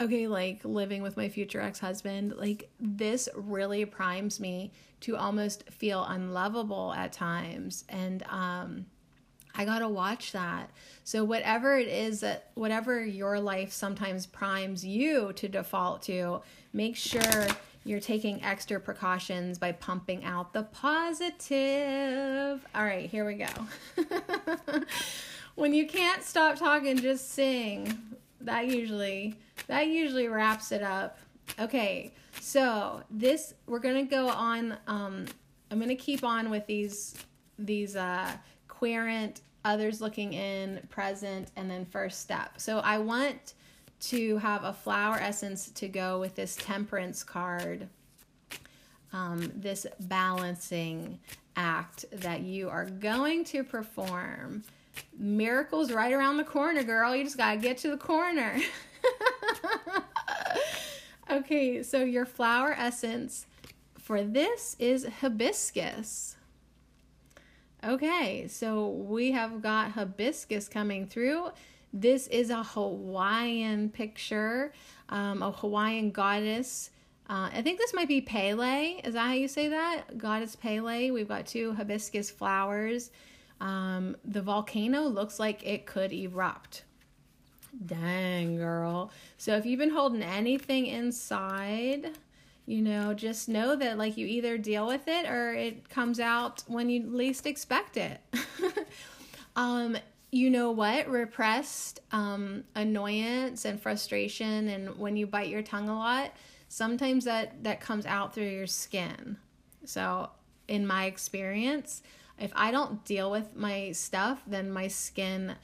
[0.00, 5.68] okay, like living with my future ex husband, like this really primes me to almost
[5.70, 7.84] feel unlovable at times.
[7.88, 8.86] And um,
[9.56, 10.70] I gotta watch that.
[11.04, 16.42] So, whatever it is that, whatever your life sometimes primes you to default to,
[16.72, 17.46] make sure
[17.84, 22.66] you're taking extra precautions by pumping out the positive.
[22.74, 23.46] All right, here we go.
[25.54, 27.98] when you can't stop talking, just sing.
[28.40, 29.36] That usually
[29.68, 31.18] that usually wraps it up.
[31.58, 34.76] Okay, so this we're gonna go on.
[34.86, 35.26] Um,
[35.70, 37.14] I'm gonna keep on with these
[37.58, 38.30] these uh,
[38.68, 42.60] querent, others looking in, present, and then first step.
[42.60, 43.54] So I want
[43.98, 47.88] to have a flower essence to go with this temperance card.
[49.12, 51.18] Um, this balancing
[51.56, 54.62] act that you are going to perform.
[55.18, 57.16] Miracles right around the corner, girl.
[57.16, 58.58] You just got to get to the corner.
[61.30, 63.46] okay, so your flower essence
[63.98, 66.35] for this is hibiscus.
[67.86, 71.50] Okay, so we have got hibiscus coming through.
[71.92, 74.72] This is a Hawaiian picture,
[75.08, 76.90] um, a Hawaiian goddess.
[77.30, 79.00] Uh, I think this might be Pele.
[79.04, 80.18] Is that how you say that?
[80.18, 81.12] Goddess Pele.
[81.12, 83.12] We've got two hibiscus flowers.
[83.60, 86.82] Um, the volcano looks like it could erupt.
[87.84, 89.12] Dang, girl.
[89.38, 92.18] So if you've been holding anything inside,
[92.66, 96.64] you know, just know that like you either deal with it or it comes out
[96.66, 98.20] when you least expect it.
[99.56, 99.96] um,
[100.32, 101.08] you know what?
[101.08, 106.32] Repressed um, annoyance and frustration, and when you bite your tongue a lot,
[106.68, 109.38] sometimes that that comes out through your skin.
[109.84, 110.30] So,
[110.66, 112.02] in my experience,
[112.38, 115.54] if I don't deal with my stuff, then my skin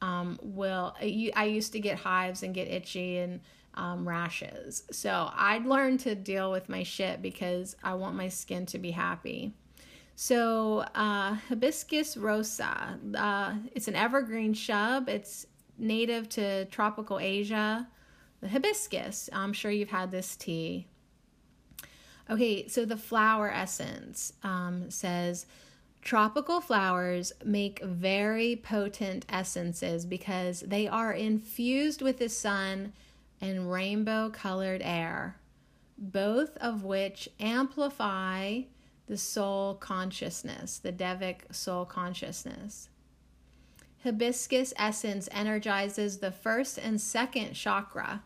[0.00, 3.40] um, will I used to get hives and get itchy and
[3.74, 4.84] um, rashes.
[4.90, 8.90] So I'd learned to deal with my shit because I want my skin to be
[8.90, 9.54] happy.
[10.14, 15.08] So uh, hibiscus rosa, uh, it's an evergreen shrub.
[15.08, 15.46] It's
[15.78, 17.88] native to tropical Asia.
[18.40, 20.86] The hibiscus, I'm sure you've had this tea.
[22.28, 25.46] Okay, so the flower essence um, says
[26.02, 32.92] Tropical flowers make very potent essences because they are infused with the sun
[33.42, 35.36] and rainbow colored air,
[35.98, 38.60] both of which amplify
[39.06, 42.88] the soul consciousness, the Devic soul consciousness.
[44.04, 48.22] Hibiscus essence energizes the first and second chakra,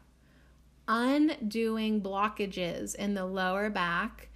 [0.87, 4.29] undoing blockages in the lower back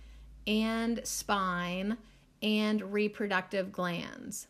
[0.47, 1.99] and spine
[2.43, 4.49] and reproductive glands.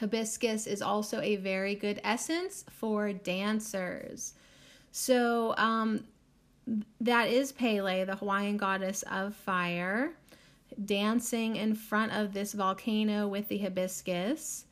[0.00, 4.34] Hibiscus is also a very good essence for dancers.
[4.92, 6.04] So, um,
[7.00, 10.12] that is Pele, the Hawaiian goddess of fire,
[10.84, 14.66] dancing in front of this volcano with the hibiscus.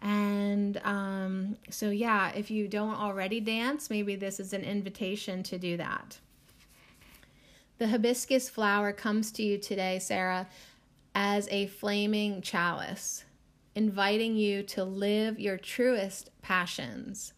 [0.00, 5.58] And um, so, yeah, if you don't already dance, maybe this is an invitation to
[5.58, 6.18] do that.
[7.78, 10.48] The hibiscus flower comes to you today, Sarah,
[11.14, 13.24] as a flaming chalice,
[13.74, 17.34] inviting you to live your truest passions.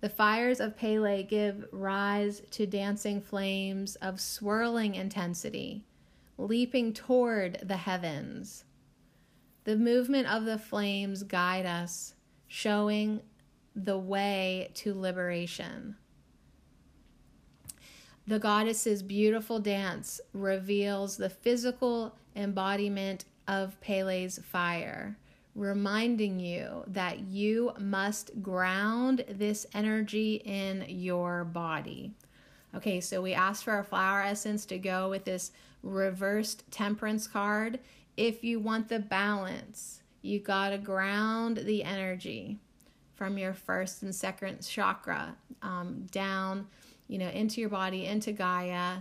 [0.00, 5.84] The fires of Pele give rise to dancing flames of swirling intensity,
[6.36, 8.64] leaping toward the heavens.
[9.64, 12.14] The movement of the flames guide us,
[12.46, 13.20] showing
[13.74, 15.96] the way to liberation.
[18.26, 25.16] The goddess's beautiful dance reveals the physical embodiment of Pele's fire,
[25.58, 32.12] reminding you that you must ground this energy in your body.
[32.74, 35.50] Okay, so we asked for a flower essence to go with this
[35.82, 37.80] reversed temperance card.
[38.16, 42.58] If you want the balance, you got to ground the energy
[43.14, 46.66] from your first and second chakra um, down
[47.08, 48.98] you know, into your body, into Gaia,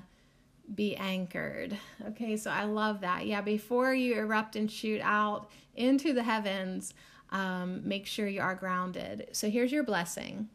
[0.74, 1.78] be anchored.
[2.08, 3.28] Okay, so I love that.
[3.28, 6.94] Yeah, before you erupt and shoot out into the heavens,
[7.30, 9.28] um, make sure you are grounded.
[9.32, 10.50] So here's your blessing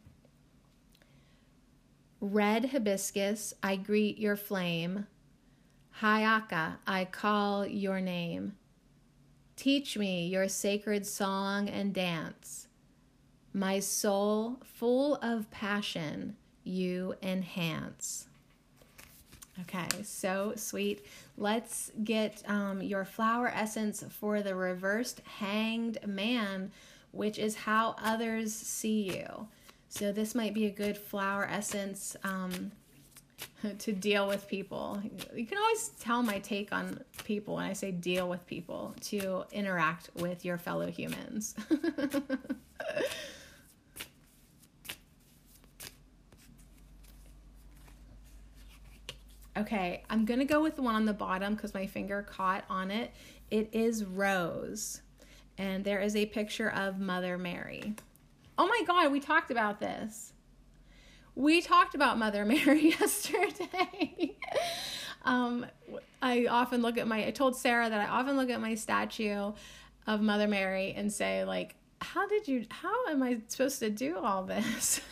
[2.20, 5.06] Red hibiscus, I greet your flame.
[6.00, 8.54] Hayaka, I call your name.
[9.56, 12.68] Teach me your sacred song and dance.
[13.52, 18.28] My soul, full of passion, you enhance.
[19.60, 21.04] Okay, so sweet.
[21.42, 26.70] Let's get um, your flower essence for the reversed hanged man,
[27.10, 29.48] which is how others see you.
[29.88, 32.70] So, this might be a good flower essence um,
[33.80, 35.02] to deal with people.
[35.34, 39.42] You can always tell my take on people when I say deal with people to
[39.50, 41.56] interact with your fellow humans.
[49.56, 52.90] Okay, I'm gonna go with the one on the bottom because my finger caught on
[52.90, 53.12] it.
[53.50, 55.02] It is Rose,
[55.58, 57.94] and there is a picture of Mother Mary.
[58.56, 60.32] Oh my God, we talked about this.
[61.34, 64.36] We talked about Mother Mary yesterday.
[65.24, 65.66] um,
[66.22, 67.26] I often look at my.
[67.26, 69.52] I told Sarah that I often look at my statue
[70.06, 74.18] of Mother Mary and say like, how did you how am i supposed to do
[74.18, 75.00] all this?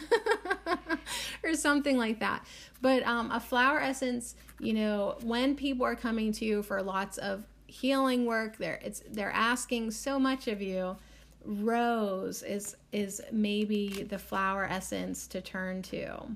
[1.43, 2.45] Or something like that.
[2.83, 7.19] But um, a flower essence you know when people are coming to you for lots
[7.19, 10.97] of healing work they're it's they're asking so much of you.
[11.45, 16.27] Rose is is maybe the flower essence to turn to.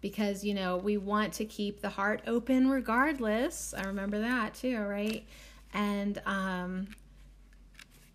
[0.00, 3.74] Because you know we want to keep the heart open regardless.
[3.76, 5.24] I remember that too right?
[5.72, 6.88] And um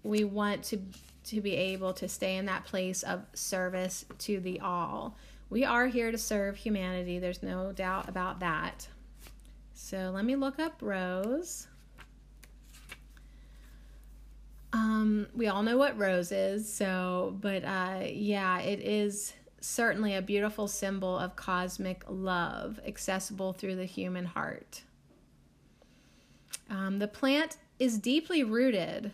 [0.03, 0.79] we want to
[1.25, 5.15] to be able to stay in that place of service to the all.
[5.49, 7.19] We are here to serve humanity.
[7.19, 8.87] There's no doubt about that.
[9.73, 11.67] So let me look up Rose.
[14.73, 20.21] Um, we all know what Rose is, so, but uh, yeah, it is certainly a
[20.21, 24.83] beautiful symbol of cosmic love, accessible through the human heart.
[26.69, 29.11] Um, the plant is deeply rooted.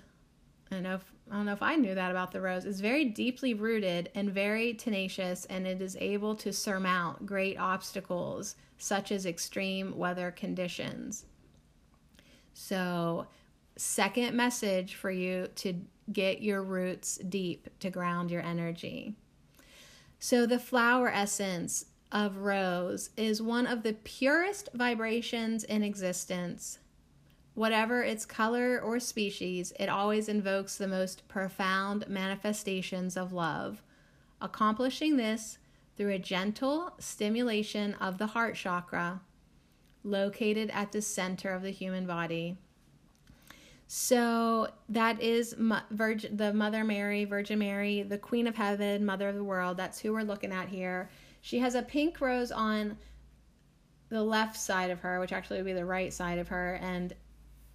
[0.72, 1.00] I know
[1.30, 4.30] I don't know if I knew that about the rose, is very deeply rooted and
[4.30, 11.26] very tenacious, and it is able to surmount great obstacles such as extreme weather conditions.
[12.54, 13.28] So,
[13.76, 15.74] second message for you to
[16.12, 19.16] get your roots deep to ground your energy.
[20.20, 26.80] So, the flower essence of rose is one of the purest vibrations in existence
[27.58, 33.82] Whatever its color or species, it always invokes the most profound manifestations of love,
[34.40, 35.58] accomplishing this
[35.96, 39.22] through a gentle stimulation of the heart chakra
[40.04, 42.58] located at the center of the human body.
[43.88, 45.56] So that is
[45.90, 49.78] Virgin, the Mother Mary, Virgin Mary, the Queen of Heaven, Mother of the World.
[49.78, 51.10] That's who we're looking at here.
[51.42, 53.00] She has a pink rose on
[54.10, 57.16] the left side of her, which actually would be the right side of her, and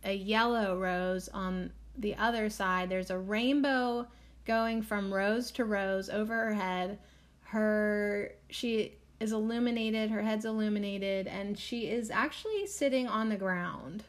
[0.04, 2.88] a yellow rose on the other side.
[2.88, 4.06] There's a rainbow
[4.44, 6.98] going from rose to rose over her head.
[7.42, 14.04] Her she is illuminated, her head's illuminated, and she is actually sitting on the ground.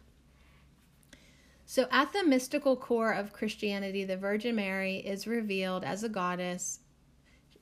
[1.65, 6.79] So, at the mystical core of Christianity, the Virgin Mary is revealed as a goddess,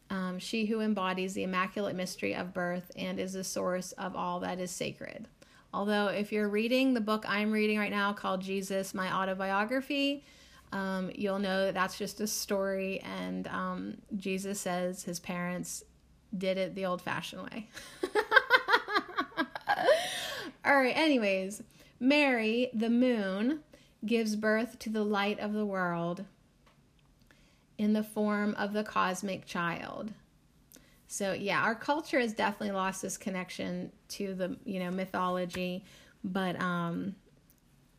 [0.10, 4.40] um, she who embodies the immaculate mystery of birth and is the source of all
[4.42, 5.28] that is sacred.
[5.74, 10.24] Although, if you're reading the book I'm reading right now called Jesus, My Autobiography,
[10.74, 15.84] um, you'll know that that's just a story, and um, Jesus says his parents
[16.38, 17.70] did it the old fashioned way.
[20.66, 21.64] All right, anyways,
[22.00, 23.62] Mary, the moon,
[24.06, 26.26] gives birth to the light of the world
[27.78, 30.14] in the form of the cosmic child.
[31.12, 35.84] So yeah, our culture has definitely lost this connection to the you know mythology,
[36.24, 37.18] but um,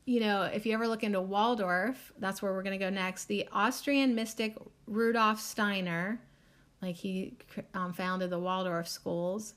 [0.07, 3.27] you know if you ever look into Waldorf, that's where we're gonna go next.
[3.27, 4.57] The Austrian mystic
[4.87, 6.23] Rudolf Steiner,
[6.81, 7.37] like he
[7.75, 9.53] um, founded the Waldorf schools,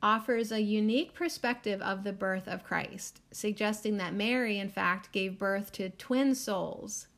[0.00, 5.40] offers a unique perspective of the birth of Christ, suggesting that Mary, in fact, gave
[5.40, 7.08] birth to twin souls.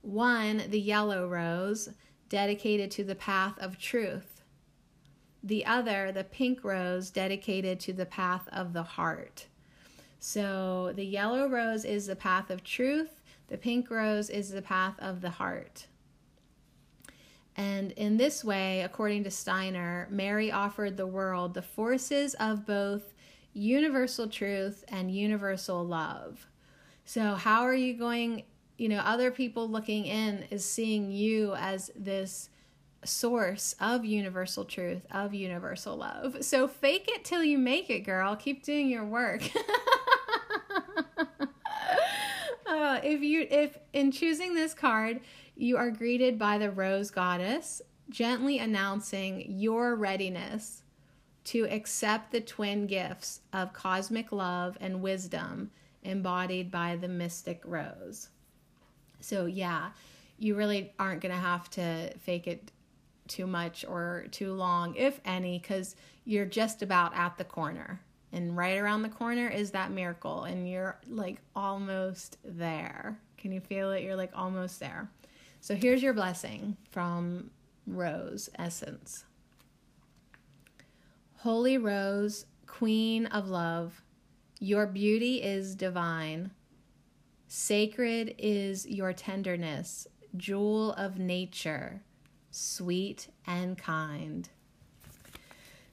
[0.00, 1.90] One, the yellow rose,
[2.30, 4.33] dedicated to the path of truth
[5.44, 9.46] the other, the pink rose, dedicated to the path of the heart.
[10.18, 14.94] So the yellow rose is the path of truth, the pink rose is the path
[14.98, 15.86] of the heart.
[17.56, 23.14] And in this way, according to Steiner, Mary offered the world the forces of both
[23.52, 26.46] universal truth and universal love.
[27.04, 28.44] So, how are you going?
[28.78, 32.48] You know, other people looking in is seeing you as this
[33.04, 36.44] source of universal truth, of universal love.
[36.44, 38.36] So, fake it till you make it, girl.
[38.36, 39.42] Keep doing your work.
[42.66, 45.20] uh, if you, if in choosing this card,
[45.56, 47.80] you are greeted by the rose goddess,
[48.10, 50.82] gently announcing your readiness
[51.44, 55.70] to accept the twin gifts of cosmic love and wisdom
[56.02, 58.28] embodied by the mystic rose.
[59.20, 59.90] So, yeah,
[60.38, 62.70] you really aren't going to have to fake it
[63.28, 68.00] too much or too long, if any, because you're just about at the corner.
[68.32, 73.18] And right around the corner is that miracle, and you're like almost there.
[73.38, 74.02] Can you feel it?
[74.02, 75.08] You're like almost there.
[75.60, 77.50] So here's your blessing from
[77.86, 79.24] Rose Essence
[81.36, 84.02] Holy Rose, Queen of Love,
[84.58, 86.50] your beauty is divine.
[87.48, 90.06] Sacred is your tenderness,
[90.36, 92.02] jewel of nature,
[92.54, 94.48] sweet and kind.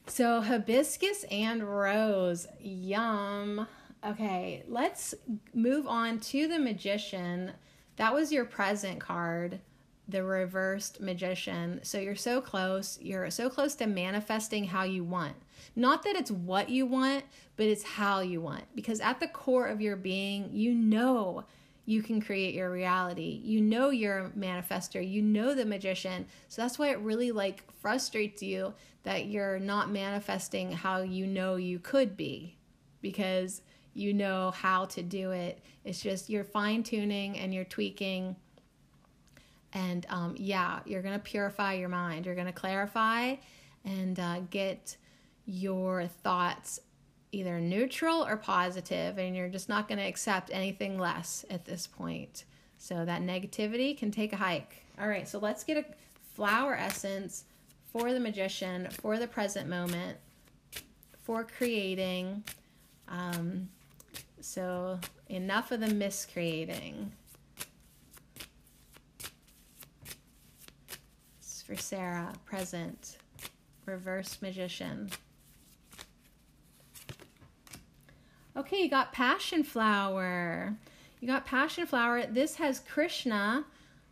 [0.06, 3.66] So, hibiscus and rose, yum.
[4.04, 5.14] Okay, let's
[5.54, 7.52] move on to the magician.
[7.96, 9.60] That was your present card,
[10.08, 11.80] the reversed magician.
[11.82, 12.98] So you're so close.
[13.00, 15.36] You're so close to manifesting how you want.
[15.76, 17.24] Not that it's what you want,
[17.56, 18.64] but it's how you want.
[18.74, 21.44] Because at the core of your being, you know
[21.84, 23.40] you can create your reality.
[23.42, 25.00] You know you're a manifester.
[25.08, 26.26] You know the magician.
[26.48, 31.56] So that's why it really like frustrates you that you're not manifesting how you know
[31.56, 32.56] you could be
[33.00, 33.62] because
[33.94, 35.60] you know how to do it.
[35.84, 38.36] It's just you're fine tuning and you're tweaking.
[39.72, 42.26] And um, yeah, you're going to purify your mind.
[42.26, 43.36] You're going to clarify
[43.84, 44.96] and uh, get
[45.46, 46.78] your thoughts
[47.32, 51.86] either neutral or positive, and you're just not going to accept anything less at this
[51.86, 52.44] point.
[52.78, 54.82] So that negativity can take a hike.
[55.00, 55.84] All right, so let's get a
[56.34, 57.44] flower essence
[57.92, 60.18] for the magician, for the present moment,
[61.22, 62.44] for creating.
[63.08, 63.68] Um,
[64.40, 67.12] so enough of the miscreating.
[71.38, 73.16] It's for Sarah, present,
[73.86, 75.10] reverse magician.
[78.54, 80.76] Okay, you got passion flower.
[81.20, 82.26] You got passion flower.
[82.26, 83.64] This has Krishna,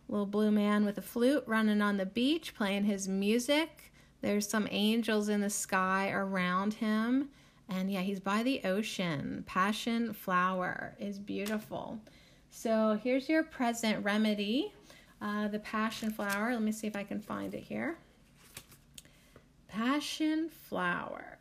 [0.09, 3.91] little blue man with a flute, running on the beach, playing his music.
[4.21, 7.29] There's some angels in the sky around him.
[7.69, 9.43] And yeah, he's by the ocean.
[9.45, 11.99] Passion flower is beautiful.
[12.49, 14.73] So here's your present remedy.
[15.21, 16.51] Uh, the passion flower.
[16.53, 17.97] Let me see if I can find it here.
[19.67, 21.37] Passion flower.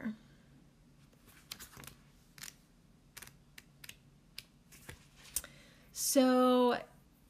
[6.03, 6.79] So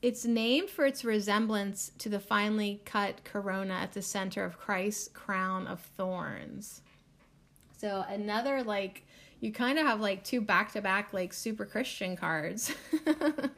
[0.01, 5.09] it's named for its resemblance to the finely cut corona at the center of Christ's
[5.09, 6.81] crown of thorns.
[7.79, 9.05] So another like
[9.41, 12.73] you kind of have like two back to back like super Christian cards.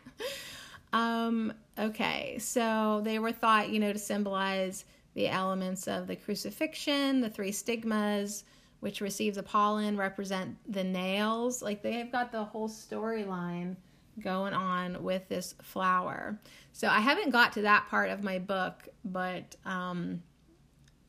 [0.94, 7.20] um okay, so they were thought, you know, to symbolize the elements of the crucifixion,
[7.20, 8.44] the three stigmas
[8.80, 11.60] which receive the pollen represent the nails.
[11.60, 13.76] Like they've got the whole storyline
[14.20, 16.38] going on with this flower.
[16.72, 20.22] So I haven't got to that part of my book, but um,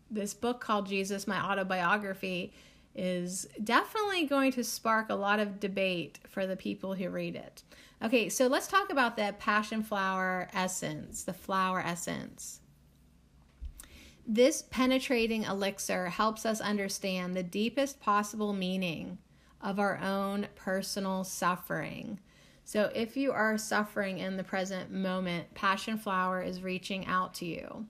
[0.10, 2.54] this book called Jesus, my autobiography,
[2.96, 7.64] is definitely going to spark a lot of debate for the people who read it.
[8.04, 12.60] Okay, so let's talk about the passion flower essence, the flower essence.
[14.26, 19.18] This penetrating elixir helps us understand the deepest possible meaning
[19.62, 22.20] of our own personal suffering.
[22.66, 27.46] So, if you are suffering in the present moment, Passion Flower is reaching out to
[27.46, 27.86] you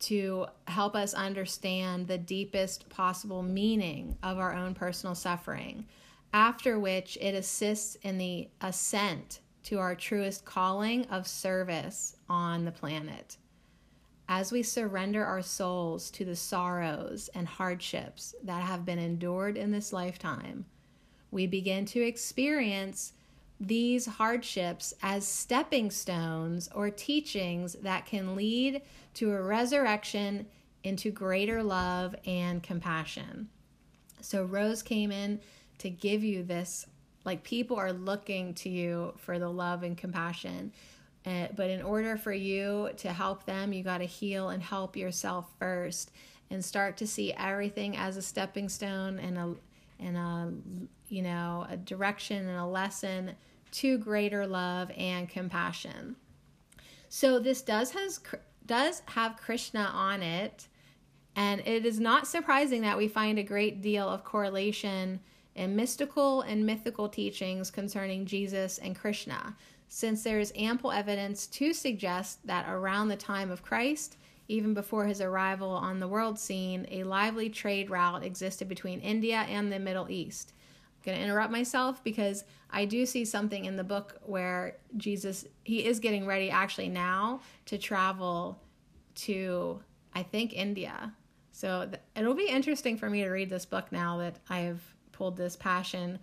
[0.00, 5.86] to help us understand the deepest possible meaning of our own personal suffering,
[6.32, 12.72] after which it assists in the ascent to our truest calling of service on the
[12.72, 13.38] planet.
[14.28, 19.70] As we surrender our souls to the sorrows and hardships that have been endured in
[19.70, 20.66] this lifetime,
[21.30, 23.12] we begin to experience
[23.66, 28.82] these hardships as stepping stones or teachings that can lead
[29.14, 30.46] to a resurrection
[30.82, 33.48] into greater love and compassion.
[34.20, 35.40] So, Rose came in
[35.78, 36.86] to give you this
[37.24, 40.72] like people are looking to you for the love and compassion.
[41.26, 44.94] Uh, but in order for you to help them, you got to heal and help
[44.94, 46.10] yourself first
[46.50, 49.54] and start to see everything as a stepping stone and a
[49.98, 50.52] and a
[51.08, 53.32] you know a direction and a lesson
[53.74, 56.16] to greater love and compassion.
[57.08, 58.20] So this does has
[58.66, 60.68] does have Krishna on it,
[61.36, 65.20] and it is not surprising that we find a great deal of correlation
[65.54, 69.56] in mystical and mythical teachings concerning Jesus and Krishna,
[69.88, 74.16] since there is ample evidence to suggest that around the time of Christ,
[74.48, 79.46] even before his arrival on the world scene, a lively trade route existed between India
[79.48, 80.52] and the Middle East.
[81.04, 85.84] Going to interrupt myself because I do see something in the book where Jesus, he
[85.84, 88.58] is getting ready actually now to travel
[89.16, 89.80] to,
[90.14, 91.12] I think, India.
[91.52, 94.80] So it'll be interesting for me to read this book now that I have
[95.12, 96.18] pulled this passion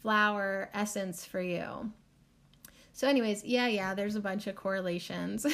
[0.00, 1.90] flower essence for you.
[2.92, 5.44] So, anyways, yeah, yeah, there's a bunch of correlations.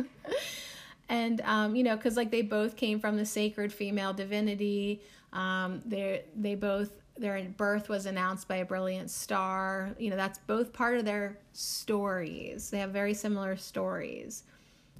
[1.08, 5.02] and, um, you know, because like they both came from the sacred female divinity.
[5.32, 9.94] Um, they they both their birth was announced by a brilliant star.
[9.98, 12.70] You know, that's both part of their stories.
[12.70, 14.44] They have very similar stories.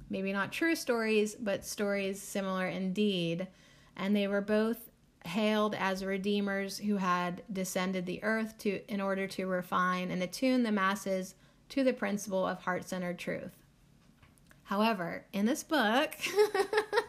[0.09, 3.47] Maybe not true stories, but stories similar indeed.
[3.95, 4.89] And they were both
[5.25, 10.63] hailed as redeemers who had descended the earth to in order to refine and attune
[10.63, 11.35] the masses
[11.69, 13.51] to the principle of heart-centered truth.
[14.63, 16.15] However, in this book,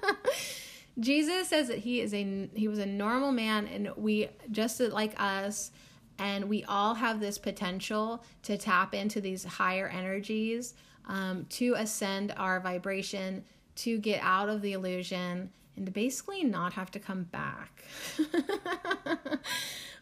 [0.98, 5.20] Jesus says that he is a he was a normal man and we just like
[5.20, 5.72] us
[6.18, 10.74] and we all have this potential to tap into these higher energies
[11.06, 13.44] um, to ascend our vibration
[13.76, 17.84] to get out of the illusion and to basically not have to come back.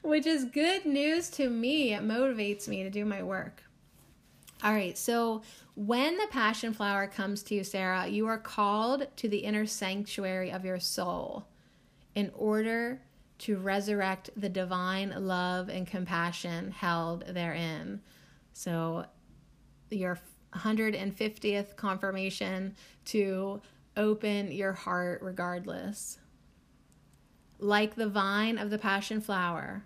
[0.03, 1.95] Which is good news to me.
[1.95, 3.63] It motivates me to do my work.
[4.63, 5.43] All right, so
[5.75, 10.53] when the passion flower comes to you, Sarah, you are called to the inner sanctuary
[10.53, 11.47] of your soul
[12.15, 13.01] in order
[13.39, 18.01] to resurrect the divine love and compassion held therein.
[18.53, 19.07] So,
[19.91, 20.21] your
[20.55, 23.61] 150th confirmation to
[23.97, 26.19] open your heart regardless.
[27.59, 29.85] Like the vine of the passion flower,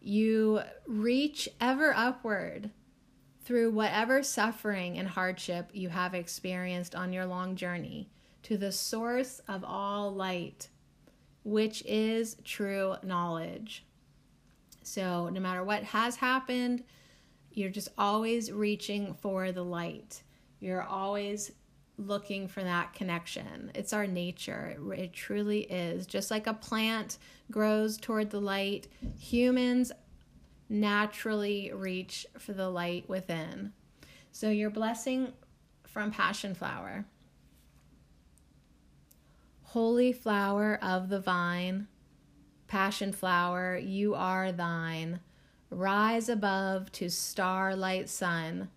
[0.00, 2.70] you reach ever upward
[3.44, 8.08] through whatever suffering and hardship you have experienced on your long journey
[8.42, 10.68] to the source of all light,
[11.44, 13.84] which is true knowledge.
[14.82, 16.84] So, no matter what has happened,
[17.52, 20.22] you're just always reaching for the light.
[20.60, 21.52] You're always
[21.96, 23.70] looking for that connection.
[23.74, 24.76] It's our nature.
[24.76, 26.06] It, it, truly is.
[26.06, 27.18] Just like a plant
[27.50, 28.88] grows toward the light,
[29.18, 29.92] humans
[30.68, 33.72] naturally reach for the light within.
[34.32, 35.32] So, your blessing
[35.86, 37.04] from Passion Flower.
[39.62, 41.88] Holy flower of the vine,
[42.68, 45.20] passion flower, you are thine.
[45.70, 48.68] Rise above to starlight sun,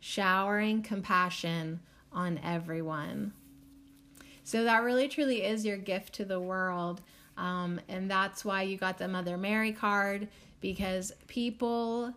[0.00, 1.80] showering compassion
[2.12, 3.32] on everyone.
[4.42, 7.00] So that really truly is your gift to the world.
[7.36, 10.26] Um, and that's why you got the Mother Mary card
[10.60, 12.12] because people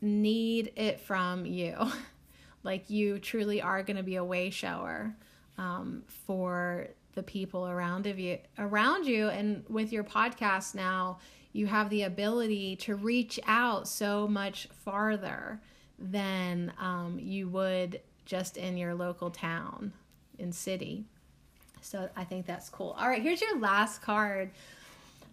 [0.00, 1.76] need it from you.
[2.62, 5.14] like you truly are going to be a way shower
[5.56, 11.18] um, for the people around of you around you and with your podcast now
[11.56, 15.58] you have the ability to reach out so much farther
[15.98, 19.92] than um, you would just in your local town
[20.38, 21.04] and city.
[21.80, 22.94] So I think that's cool.
[22.98, 24.50] All right, here's your last card.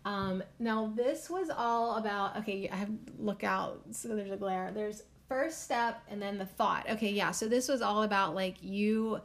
[0.06, 2.38] Um, now this was all about.
[2.38, 3.82] Okay, I have look out.
[3.92, 4.72] So there's a glare.
[4.74, 6.90] There's first step and then the thought.
[6.90, 7.32] Okay, yeah.
[7.32, 9.22] So this was all about like you.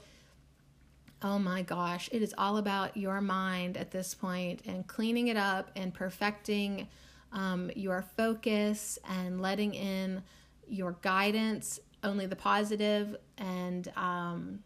[1.21, 5.37] Oh my gosh, it is all about your mind at this point and cleaning it
[5.37, 6.87] up and perfecting
[7.33, 10.23] um, your focus and letting in
[10.69, 14.61] your guidance only the positive and um,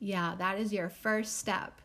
[0.00, 1.80] yeah that is your first step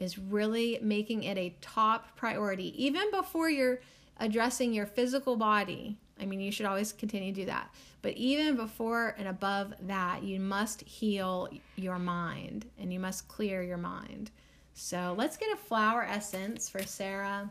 [0.00, 3.80] is really making it a top priority even before you're
[4.18, 7.72] addressing your physical body i mean you should always continue to do that
[8.02, 13.62] but even before and above that you must heal your mind and you must clear
[13.62, 14.30] your mind
[14.74, 17.50] so let's get a flower essence for sarah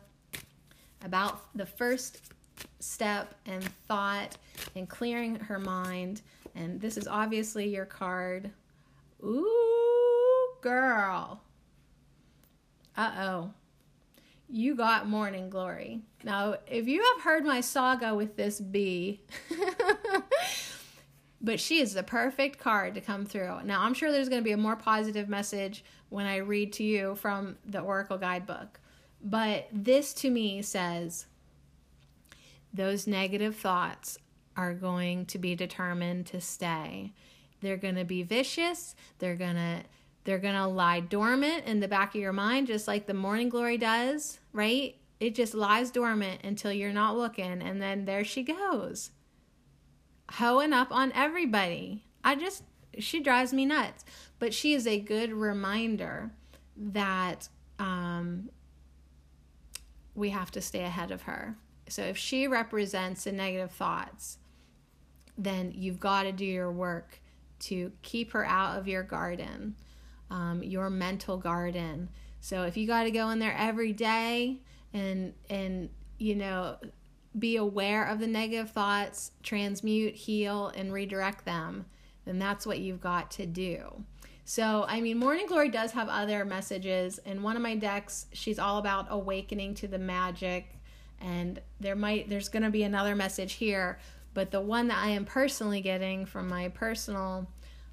[1.05, 2.33] about the first
[2.79, 4.37] step and thought
[4.75, 6.21] and clearing her mind
[6.55, 8.51] and this is obviously your card.
[9.23, 11.41] Ooh, girl.
[12.97, 13.53] Uh oh.
[14.49, 16.01] You got morning glory.
[16.23, 19.21] Now, if you have heard my saga with this bee,
[21.41, 23.63] but she is the perfect card to come through.
[23.63, 26.83] Now, I'm sure there's going to be a more positive message when I read to
[26.83, 28.79] you from the Oracle Guidebook.
[29.21, 31.27] But this to me says
[32.73, 34.17] those negative thoughts
[34.55, 37.13] are going to be determined to stay.
[37.61, 38.95] They're going to be vicious.
[39.19, 39.81] They're going to
[40.23, 43.49] they're going to lie dormant in the back of your mind just like the morning
[43.49, 44.95] glory does, right?
[45.19, 49.11] It just lies dormant until you're not looking and then there she goes.
[50.33, 52.03] Hoeing up on everybody.
[52.23, 52.63] I just
[52.97, 54.05] she drives me nuts.
[54.39, 56.31] But she is a good reminder
[56.77, 58.49] that um,
[60.15, 61.55] we have to stay ahead of her.
[61.87, 64.37] So if she represents the negative thoughts,
[65.37, 67.19] then you've got to do your work
[67.59, 69.75] to keep her out of your garden,
[70.31, 72.09] um, your mental garden.
[72.41, 74.61] So if you got to go in there every day
[74.93, 76.77] and and you know
[77.37, 81.85] be aware of the negative thoughts, transmute, heal, and redirect them,
[82.25, 84.03] then that's what you've got to do.
[84.45, 87.19] So, I mean, Morning Glory does have other messages.
[87.19, 90.79] In one of my decks, she's all about awakening to the magic,
[91.21, 93.99] and there might there's going to be another message here,
[94.33, 97.47] but the one that I am personally getting from my personal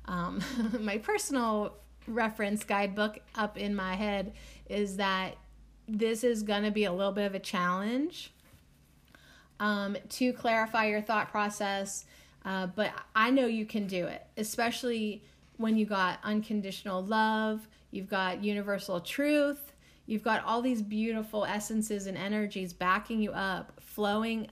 [0.07, 0.41] um,
[0.81, 1.77] my personal
[2.07, 4.33] reference guidebook up in my head
[4.69, 5.37] is that
[5.89, 8.33] this is going to be a little bit of a challenge
[9.61, 12.05] um, to clarify your thought process.
[12.45, 15.23] Uh, but I know you can do it, especially
[15.57, 19.73] when you got unconditional love, you've got universal truth,
[20.07, 24.49] you've got all these beautiful essences and energies backing you up, flowing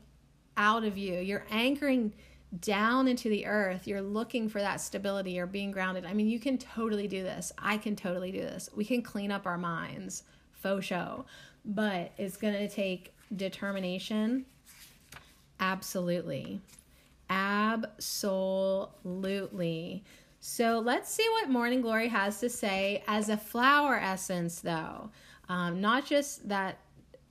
[0.56, 1.20] out of you.
[1.20, 2.12] You're anchoring
[2.60, 3.86] down into the earth.
[3.86, 5.32] You're looking for that stability.
[5.32, 6.04] You're being grounded.
[6.04, 7.52] I mean, you can totally do this.
[7.58, 8.68] I can totally do this.
[8.74, 11.24] We can clean up our minds, faux show,
[11.64, 14.44] but it's going to take determination.
[15.60, 16.60] Absolutely.
[17.30, 18.04] Absolutely.
[20.40, 25.10] So let's see what Morning Glory has to say as a flower essence, though.
[25.48, 26.78] Um, not just that,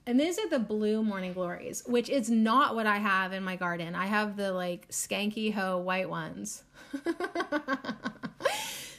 [0.06, 3.56] and these are the blue Morning Glories, which is not what I have in my
[3.56, 3.96] garden.
[3.96, 6.64] I have the like skanky ho white ones.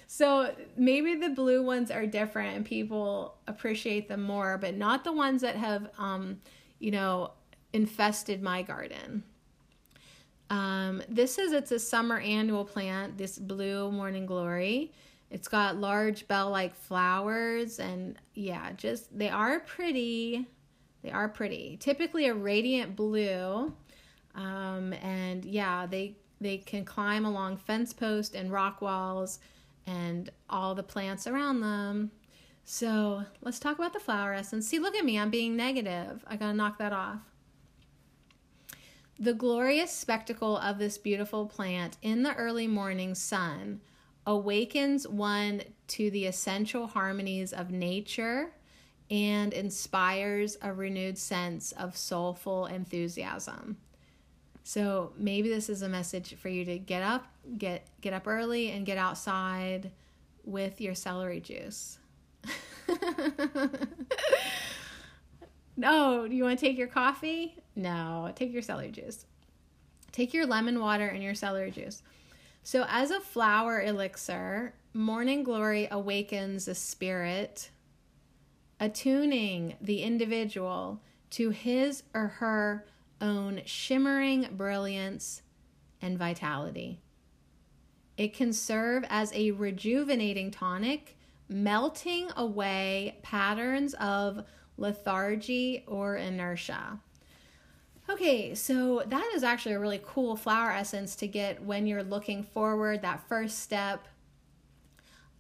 [0.06, 5.12] so maybe the blue ones are different and people appreciate them more, but not the
[5.12, 6.40] ones that have, um,
[6.78, 7.32] you know,
[7.74, 9.24] infested my garden.
[10.48, 14.92] Um, this is it's a summer annual plant, this blue morning glory.
[15.30, 20.46] It's got large bell-like flowers and yeah, just they are pretty.
[21.04, 21.76] They are pretty.
[21.80, 23.74] Typically a radiant blue.
[24.34, 29.38] Um, and yeah, they they can climb along fence posts and rock walls
[29.86, 32.10] and all the plants around them.
[32.64, 34.66] So let's talk about the flower essence.
[34.66, 36.24] See, look at me, I'm being negative.
[36.26, 37.20] I gotta knock that off.
[39.18, 43.80] The glorious spectacle of this beautiful plant in the early morning sun
[44.26, 48.54] awakens one to the essential harmonies of nature
[49.10, 53.76] and inspires a renewed sense of soulful enthusiasm.
[54.64, 57.26] So maybe this is a message for you to get up,
[57.58, 59.90] get get up early and get outside
[60.44, 61.98] with your celery juice.
[62.88, 62.96] No,
[65.84, 67.56] oh, do you want to take your coffee?
[67.76, 69.26] No, take your celery juice.
[70.12, 72.02] Take your lemon water and your celery juice.
[72.62, 77.68] So, as a flower elixir, Morning Glory awakens the spirit,
[78.84, 82.84] attuning the individual to his or her
[83.18, 85.40] own shimmering brilliance
[86.02, 87.00] and vitality.
[88.18, 91.16] It can serve as a rejuvenating tonic,
[91.48, 94.44] melting away patterns of
[94.76, 97.00] lethargy, or inertia.
[98.10, 102.42] Okay, so that is actually a really cool flower essence to get when you're looking
[102.42, 104.08] forward, that first step.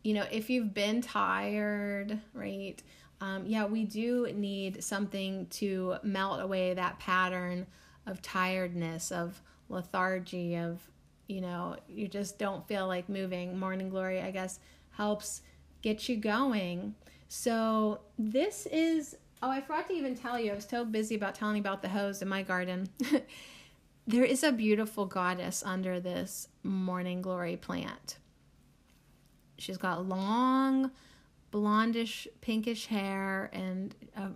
[0.02, 2.82] You know, if you've been tired, right?
[3.20, 7.66] Um, yeah, we do need something to melt away that pattern
[8.06, 10.80] of tiredness, of lethargy, of,
[11.26, 13.58] you know, you just don't feel like moving.
[13.58, 14.58] Morning Glory, I guess,
[14.90, 15.42] helps
[15.80, 16.94] get you going.
[17.28, 20.52] So, this is Oh, I forgot to even tell you.
[20.52, 22.88] I was so busy about telling you about the hose in my garden.
[24.06, 28.16] there is a beautiful goddess under this morning glory plant.
[29.58, 30.92] She's got long,
[31.54, 34.30] blondish, pinkish hair and a,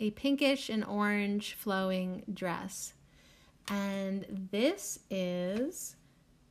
[0.00, 2.94] a pinkish and orange flowing dress.
[3.68, 5.96] And this is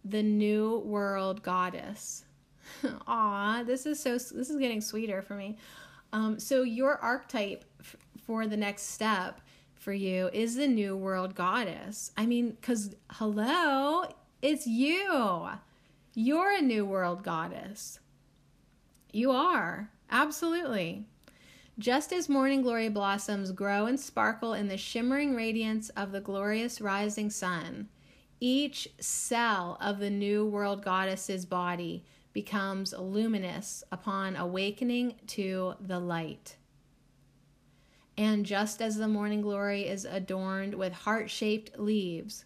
[0.06, 2.26] the New World Goddess.
[3.08, 4.14] Aw, this is so.
[4.14, 5.58] This is getting sweeter for me.
[6.14, 7.96] Um, so your archetype f-
[8.26, 9.42] for the next step
[9.74, 12.12] for you is the new world goddess.
[12.16, 14.06] I mean, because hello,
[14.42, 15.50] it's you.
[16.14, 18.00] You're a new world goddess.
[19.12, 19.90] You are.
[20.12, 21.06] Absolutely.
[21.80, 26.82] Just as morning glory blossoms grow and sparkle in the shimmering radiance of the glorious
[26.82, 27.88] rising sun,
[28.42, 36.58] each cell of the new world goddess's body becomes luminous upon awakening to the light.
[38.18, 42.46] And just as the morning glory is adorned with heart shaped leaves,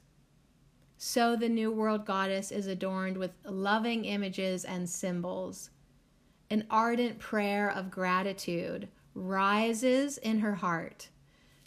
[0.98, 5.72] so the New World Goddess is adorned with loving images and symbols.
[6.50, 11.10] An ardent prayer of gratitude rises in her heart,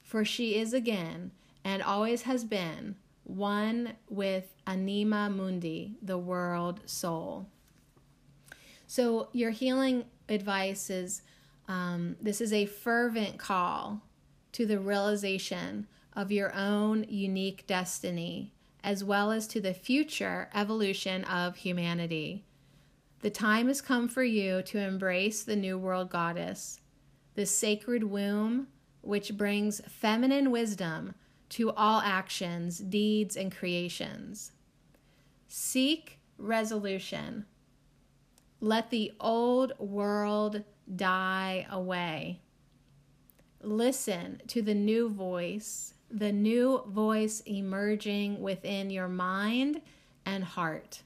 [0.02, 1.32] for she is again,
[1.64, 7.46] and always has been, one with Anima Mundi, the world soul.
[8.86, 11.22] So, your healing advice is
[11.68, 14.00] um, this is a fervent call
[14.52, 15.86] to the realization
[16.16, 18.52] of your own unique destiny,
[18.82, 22.44] as well as to the future evolution of humanity.
[23.20, 26.80] The time has come for you to embrace the New World Goddess,
[27.34, 28.68] the sacred womb
[29.00, 31.14] which brings feminine wisdom
[31.48, 34.52] to all actions, deeds, and creations.
[35.48, 37.46] Seek resolution.
[38.60, 40.62] Let the old world
[40.94, 42.40] die away.
[43.62, 49.80] Listen to the new voice, the new voice emerging within your mind
[50.24, 51.02] and heart.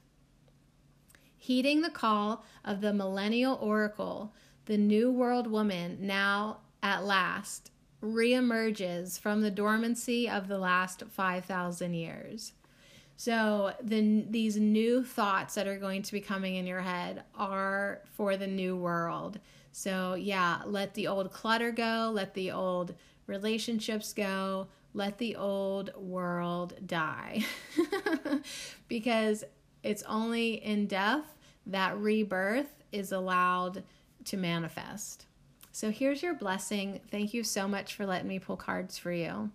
[1.43, 4.33] Heeding the call of the millennial oracle,
[4.63, 7.69] the new world woman now at last
[8.01, 12.53] reemerges from the dormancy of the last 5,000 years.
[13.17, 17.99] So the these new thoughts that are going to be coming in your head are
[18.13, 19.37] for the new world.
[19.73, 22.95] So yeah, let the old clutter go, let the old
[23.27, 27.43] relationships go, let the old world die.
[28.87, 29.43] because
[29.83, 31.37] it's only in death
[31.67, 33.83] that rebirth is allowed
[34.25, 35.25] to manifest.
[35.71, 37.01] So here's your blessing.
[37.11, 39.51] Thank you so much for letting me pull cards for you.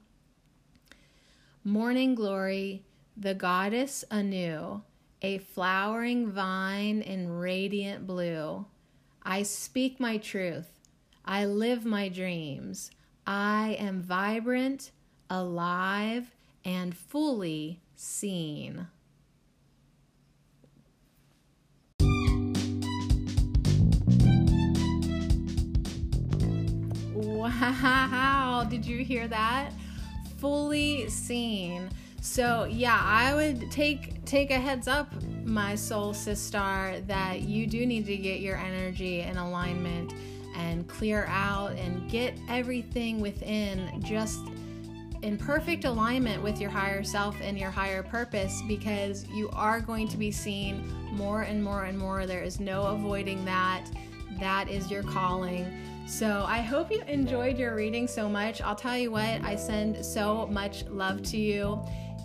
[1.64, 2.84] Morning glory
[3.20, 4.80] the goddess anew,
[5.22, 8.64] a flowering vine in radiant blue.
[9.24, 10.68] I speak my truth.
[11.24, 12.92] I live my dreams.
[13.26, 14.92] I am vibrant,
[15.28, 16.30] alive,
[16.64, 18.86] and fully seen.
[27.60, 29.72] Wow, did you hear that?
[30.38, 31.90] Fully seen.
[32.20, 35.12] So yeah, I would take take a heads up,
[35.44, 40.12] my soul sister, that you do need to get your energy in alignment
[40.56, 44.40] and clear out and get everything within just
[45.22, 50.06] in perfect alignment with your higher self and your higher purpose because you are going
[50.08, 52.26] to be seen more and more and more.
[52.26, 53.86] There is no avoiding that.
[54.38, 55.66] That is your calling.
[56.08, 58.62] So I hope you enjoyed your reading so much.
[58.62, 61.78] I'll tell you what, I send so much love to you.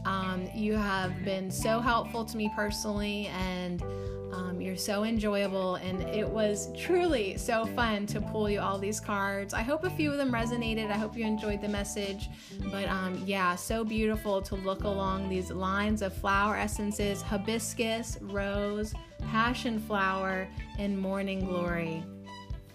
[0.05, 3.83] Um, you have been so helpful to me personally, and
[4.31, 5.75] um, you're so enjoyable.
[5.75, 9.53] And it was truly so fun to pull you all these cards.
[9.53, 10.89] I hope a few of them resonated.
[10.89, 12.29] I hope you enjoyed the message.
[12.71, 18.93] But um, yeah, so beautiful to look along these lines of flower essences hibiscus, rose,
[19.29, 20.47] passion flower,
[20.79, 22.01] and morning glory.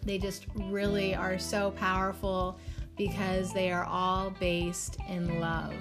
[0.03, 2.59] They just really are so powerful
[2.97, 5.75] because they are all based in love.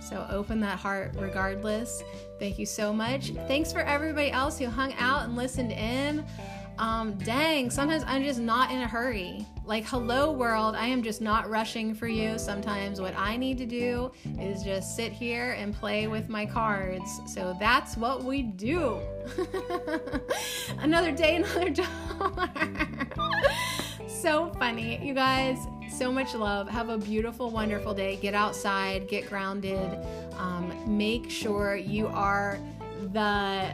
[0.00, 2.02] So open that heart regardless.
[2.38, 3.32] Thank you so much.
[3.48, 6.24] Thanks for everybody else who hung out and listened in.
[6.78, 9.46] Um, dang, sometimes I'm just not in a hurry.
[9.64, 12.38] Like, hello, world, I am just not rushing for you.
[12.38, 17.20] Sometimes what I need to do is just sit here and play with my cards.
[17.26, 19.00] So that's what we do.
[20.78, 22.50] another day, another dollar.
[24.08, 25.04] so funny.
[25.04, 25.58] You guys,
[25.90, 26.68] so much love.
[26.68, 28.16] Have a beautiful, wonderful day.
[28.16, 29.98] Get outside, get grounded.
[30.38, 32.58] Um, make sure you are
[33.12, 33.72] the,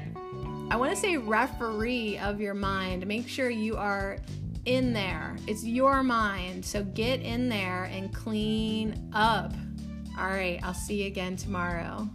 [0.72, 3.06] I want to say referee of your mind.
[3.06, 4.16] Make sure you are
[4.64, 5.36] in there.
[5.46, 6.64] It's your mind.
[6.64, 9.52] So get in there and clean up.
[10.18, 12.08] All right, I'll see you again tomorrow.